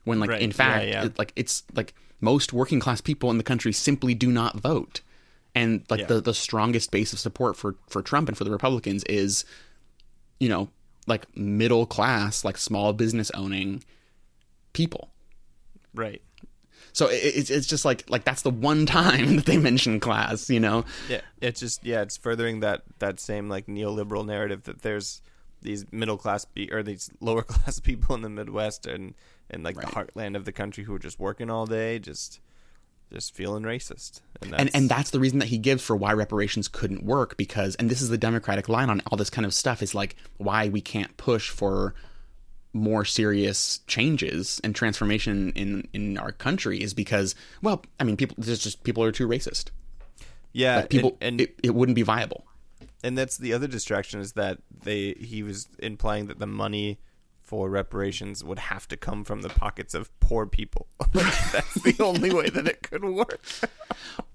[0.05, 0.43] When like Right.
[0.43, 1.05] in Yeah, fact yeah.
[1.07, 5.01] it- like it's like most working class people in the country simply do not vote
[5.55, 6.07] and like Yeah.
[6.07, 9.45] the the strongest base of support for for Trump and for the Republicans is
[10.39, 10.69] you know
[11.07, 13.83] like middle class like small business owning
[14.73, 15.11] people.
[15.95, 16.23] Right.
[16.93, 20.61] So it's it's just like like that's the one time that they mention class you
[20.61, 20.85] know?
[21.09, 25.23] Yeah, it's just yeah, it's furthering that that same like neoliberal narrative that there's
[25.63, 29.15] these middle class pe- or these lower class people in the Midwest and
[29.51, 32.39] and like the heartland of the country who are just working all day, just
[33.13, 34.21] just feeling racist.
[34.43, 37.37] And that's, and and that's the reason that he gives for why reparations couldn't work
[37.37, 40.17] because and this is the democratic line on all this kind of stuff is like
[40.39, 41.95] why we can't push for
[42.73, 48.37] more serious changes and transformation in in our country is because well i mean people
[48.39, 49.71] there's just people are too racist
[50.53, 52.47] Yeah, like people and, and it, it wouldn't be viable
[53.03, 56.99] and that's the other distraction is that they he was implying that the money
[57.51, 60.87] for reparations would have to come from the pockets of poor people.
[61.13, 63.41] that's the only way that it could work.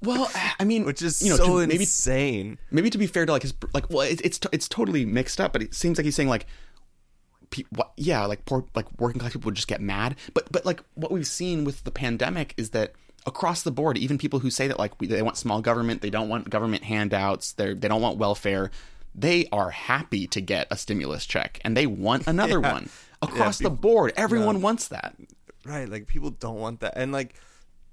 [0.02, 2.60] well i mean Which is you know so to, maybe insane.
[2.72, 5.54] maybe to be fair to like his like well it, it's it's totally mixed up
[5.54, 6.46] but it seems like he's saying like
[7.52, 10.66] pe- what, yeah like poor like working class people would just get mad but but
[10.66, 12.92] like what we've seen with the pandemic is that
[13.26, 16.10] across the board even people who say that like we, they want small government they
[16.10, 18.72] don't want government handouts they they don't want welfare
[19.18, 22.74] they are happy to get a stimulus check and they want another Yeah.
[22.74, 22.90] one
[23.22, 25.16] across Yeah, the board everyone wants that
[25.66, 26.94] Right, like people don't want that.
[26.96, 27.36] And like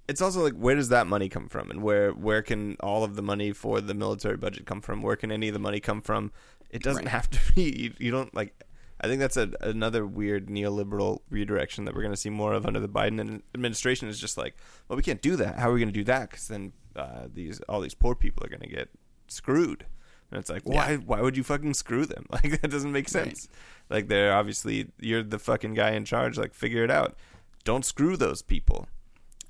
[0.09, 3.15] it's also like where does that money come from and where where can all of
[3.17, 5.01] the money for the military budget come from?
[5.01, 6.33] Where can any of the money come from?
[6.71, 7.13] It doesn't Right.
[7.13, 8.53] have to be you, you don't like
[9.01, 12.67] I think that's a, another weird neoliberal redirection that we're going to see more of
[12.67, 14.55] under the Biden administration is just like,
[14.89, 15.59] well, we can't do that.
[15.59, 16.31] How are we going to do that?
[16.31, 18.91] Because then uh, these all these poor people are going to get
[19.29, 19.87] screwed.
[20.33, 20.97] And it's like, why?
[20.97, 22.25] Why would you fucking screw them?
[22.31, 23.49] Like that doesn't make sense.
[23.91, 26.39] Like they're obviously you're the fucking guy in charge.
[26.39, 27.17] Like figure it out.
[27.65, 28.89] Don't screw those people.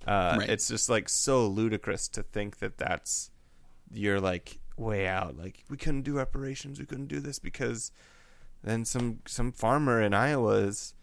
[0.06, 0.50] Uh, Right.
[0.50, 3.30] It's just like so ludicrous to think that that's
[3.92, 5.38] you're like way out.
[5.38, 6.80] Like we couldn't do reparations.
[6.80, 7.92] We couldn't do this because
[8.64, 10.94] then some some farmer in Iowa is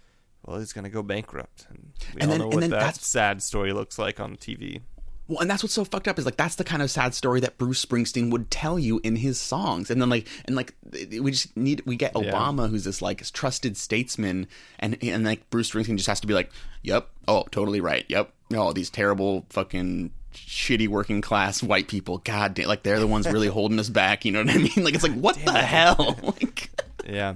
[0.46, 3.42] well, he's gonna go bankrupt, and we And all then- know what that that's- sad
[3.42, 4.82] story looks like on TV.
[5.30, 7.40] Well, and that's what's so fucked up is like that's the kind of sad story
[7.42, 11.30] that Bruce Springsteen would tell you in his songs, and then like and like we
[11.30, 12.32] just need we get Yeah.
[12.32, 14.48] Obama who's this like trusted statesman,
[14.80, 16.52] and and like Bruce Springsteen just has to be like,
[16.82, 22.56] yep, oh, totally right, yep, oh, these terrible fucking shitty working class white people, god
[22.56, 24.84] damn, like they're the ones really holding us back, you know what I mean?
[24.84, 26.72] Like it's like what the hell, like
[27.08, 27.36] Yeah,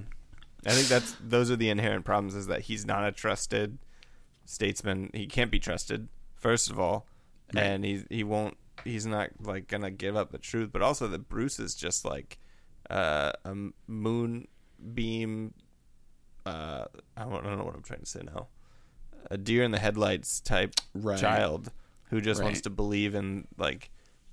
[0.66, 2.34] I think that's those are the inherent problems.
[2.34, 3.78] Is that he's not a trusted
[4.46, 5.12] statesman.
[5.14, 7.06] He can't be trusted, first of all,
[7.56, 8.58] and he he won't.
[8.84, 10.70] He's not like gonna give up the truth.
[10.72, 12.38] But also that Bruce is just like
[12.90, 13.56] uh, a
[13.88, 15.54] moonbeam.
[16.46, 16.86] Uh,
[17.16, 18.48] I don't, I don't know what I'm trying to say now.
[19.32, 21.18] A deer in the headlights type Right.
[21.20, 21.72] child
[22.10, 23.90] who just wants to believe in like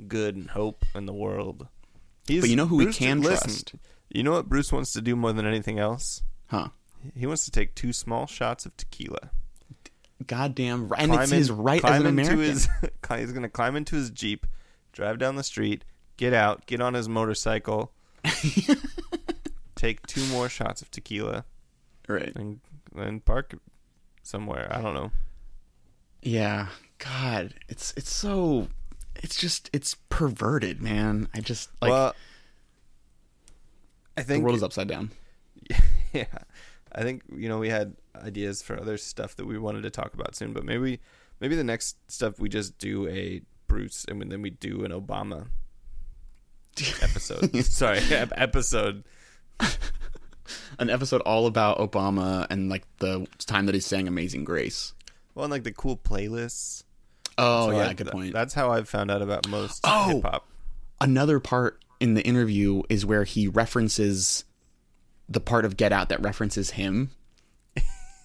[0.09, 1.69] good and hope in the world.
[2.27, 3.75] He's, But you know who we Bruce- can listen, trust?
[4.11, 6.23] You know what Bruce wants to do more than anything else?
[6.49, 6.69] huh?
[7.15, 9.31] He wants to take two small shots of tequila.
[10.27, 12.39] Goddamn right, and it's in- his right as an American.
[12.39, 12.69] His,
[13.09, 14.47] he's going to climb into his jeep,
[14.93, 15.85] drive down the street,
[16.17, 17.93] get out, get on his motorcycle,
[19.75, 21.45] take two more shots of tequila,
[22.09, 22.35] right.
[22.37, 22.61] and
[22.95, 23.55] then park
[24.23, 24.69] somewhere.
[24.71, 25.11] I don't know.
[26.23, 26.69] Yeah,
[26.99, 28.69] God, it's it's so
[29.17, 31.29] it's just it's perverted, man.
[31.35, 32.15] I just like well,
[34.17, 35.11] I the think world is upside down.
[36.13, 36.25] yeah,
[36.93, 40.15] I think you know we had ideas for other stuff that we wanted to talk
[40.15, 41.01] about soon, but maybe
[41.41, 45.47] maybe the next stuff we just do a Bruce and then we do an Obama
[47.03, 47.55] episode.
[47.65, 49.05] Sorry, episode.
[50.79, 54.95] An episode all about Obama and like the time that he sang "Amazing Grace."
[55.35, 56.83] Well, and like the cool playlists.
[57.39, 58.33] Oh So yeah, I- good point.
[58.33, 60.15] That's how I've found out about most Oh!
[60.17, 60.49] hip hop.
[61.01, 64.45] Another part in the interview is where he references
[65.29, 67.11] the part of Get Out that references him,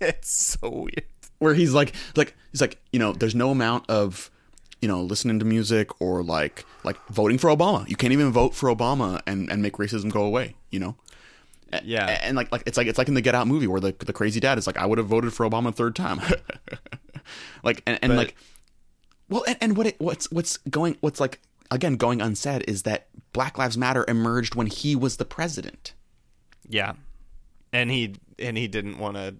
[0.09, 1.03] It's so weird.
[1.39, 4.29] where he's like, like he's like, you know, there's no amount of,
[4.81, 7.87] you know, listening to music or like like voting for Obama.
[7.89, 10.55] You can't even vote for Obama and and make racism go away.
[10.71, 10.95] You know.
[11.83, 12.19] Yeah.
[12.23, 14.13] and like like it's like it's like in the Get Out movie where the the
[14.13, 16.21] crazy dad is like, I would have voted for Obama a third time.
[17.63, 18.35] like and, and But- like,
[19.29, 21.41] well, and, and what it what's what's going what's like
[21.71, 25.93] again going unsaid is that Black Lives Matter emerged when he was the president.
[26.67, 26.93] Yeah,
[27.73, 29.35] and he and he didn't want to.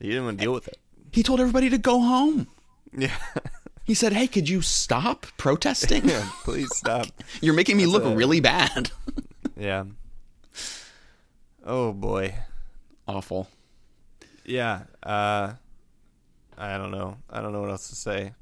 [0.00, 0.78] He didn't want to deal with it.
[1.12, 2.46] He told everybody to go home.
[2.96, 3.14] Yeah.
[3.84, 6.08] He said, "Hey, could you stop protesting?
[6.08, 6.28] yeah.
[6.44, 7.06] Please stop.
[7.40, 8.90] You're making me look a- really bad."
[9.56, 9.84] Yeah.
[11.64, 12.34] Oh boy.
[13.06, 13.48] Awful.
[14.46, 14.82] Yeah.
[15.02, 15.52] Uh,
[16.56, 17.18] I don't know.
[17.28, 18.32] I don't know what else to say.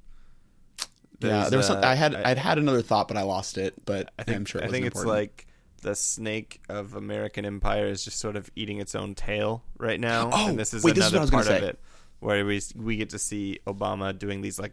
[1.20, 3.58] yeah, there was some, uh, I had I- would had another thought, but I lost
[3.58, 3.74] it.
[3.84, 5.22] But I think am sure it I think wasn't it's important.
[5.22, 5.46] like
[5.82, 10.30] the snake of American empire is just sort of eating its own tail right now,
[10.32, 11.78] Oh, and this is wait, this is another what I was part of it
[12.20, 14.72] where we we get to see Obama doing these like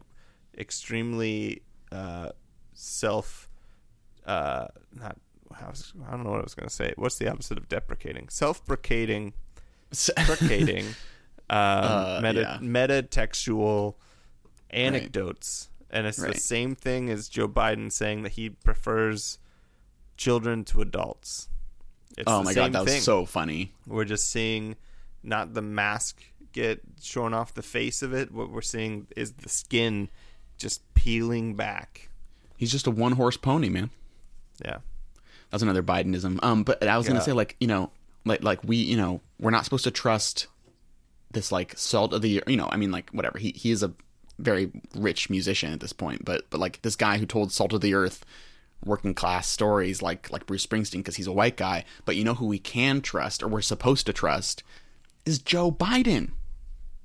[0.57, 2.29] extremely uh,
[2.73, 3.49] self
[4.25, 5.17] uh, not
[5.53, 6.93] how's, I don't know what I was going to say.
[6.97, 8.27] What's the opposite of deprecating?
[8.29, 9.33] Self-precating,
[10.25, 10.85] precating,
[11.49, 12.57] um, Uh, meta yeah.
[12.59, 13.95] metatextual
[14.71, 19.37] anecdotes, and it's the same thing as Joe Biden saying that he prefers
[20.17, 21.49] children to adults.
[22.17, 23.01] It's oh my god, that was thing.
[23.01, 23.73] so funny.
[23.87, 24.75] We're just seeing
[25.23, 26.21] not the mask
[26.53, 28.31] get shorn off the face of it.
[28.31, 30.09] What we're seeing is the skin
[30.57, 32.09] just peeling back.
[32.55, 33.89] He's just a one horse pony, man.
[34.63, 34.77] Yeah.
[35.51, 36.41] That's another Bidenism.
[36.43, 37.13] Um, but I was Yeah.
[37.13, 37.91] gonna say like you know
[38.23, 40.47] like like we you know we're not supposed to trust
[41.31, 43.91] this like salt of the you know I mean like whatever he he is a
[44.39, 47.81] very rich musician at this point but but like this guy who told salt of
[47.81, 48.25] the earth
[48.83, 52.33] working class stories like like Bruce Springsteen because he's a white guy but you know
[52.35, 54.63] who we can trust or we're supposed to trust
[55.25, 56.31] is Joe Biden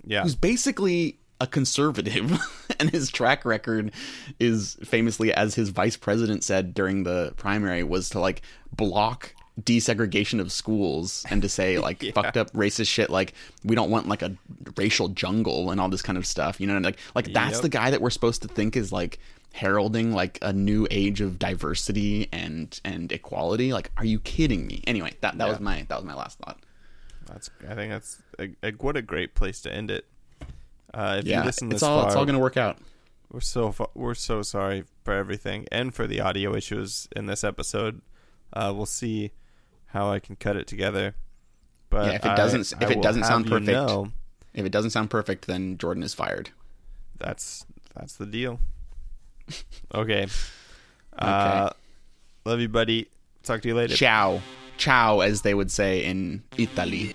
[0.05, 0.23] Yeah.
[0.23, 2.39] who's basically a conservative
[2.81, 3.93] and his track record
[4.39, 8.43] is famously as his vice president said during the primary was to like
[8.77, 13.33] block desegregation of schools and to say like fucked up racist shit like
[13.65, 14.37] we don't want like a
[14.77, 17.63] racial jungle and all this kind of stuff you know like like that's Yep.
[17.63, 19.19] the guy that we're supposed to think is like
[19.53, 24.83] heralding like a new age of diversity and and equality like are you kidding me
[24.87, 25.51] anyway that that Yeah.
[25.51, 26.59] was my that was my last thought
[27.27, 27.51] That's.
[27.69, 30.05] I think that's a, a, what a great place to end it.
[30.95, 32.79] Uh, if you yeah listen this it's all far, it's all gonna work out
[33.33, 38.01] we're so we're so sorry for everything and for the audio issues in this episode.
[38.53, 39.31] Uh, we'll see
[39.87, 41.15] how I can cut it together.
[41.91, 44.13] But Yeah, if it doesn't- I if it doesn't sound you perfect, know
[44.55, 46.51] if it doesn't sound perfect then Jordan is fired
[47.19, 48.59] that's that's the deal.
[49.95, 50.29] Okay.
[51.19, 51.71] Uh,
[52.45, 53.09] love you, buddy.
[53.43, 53.97] Talk to you later.
[53.97, 54.41] Ciao.
[54.79, 57.15] Ciao, as they would say in Italy.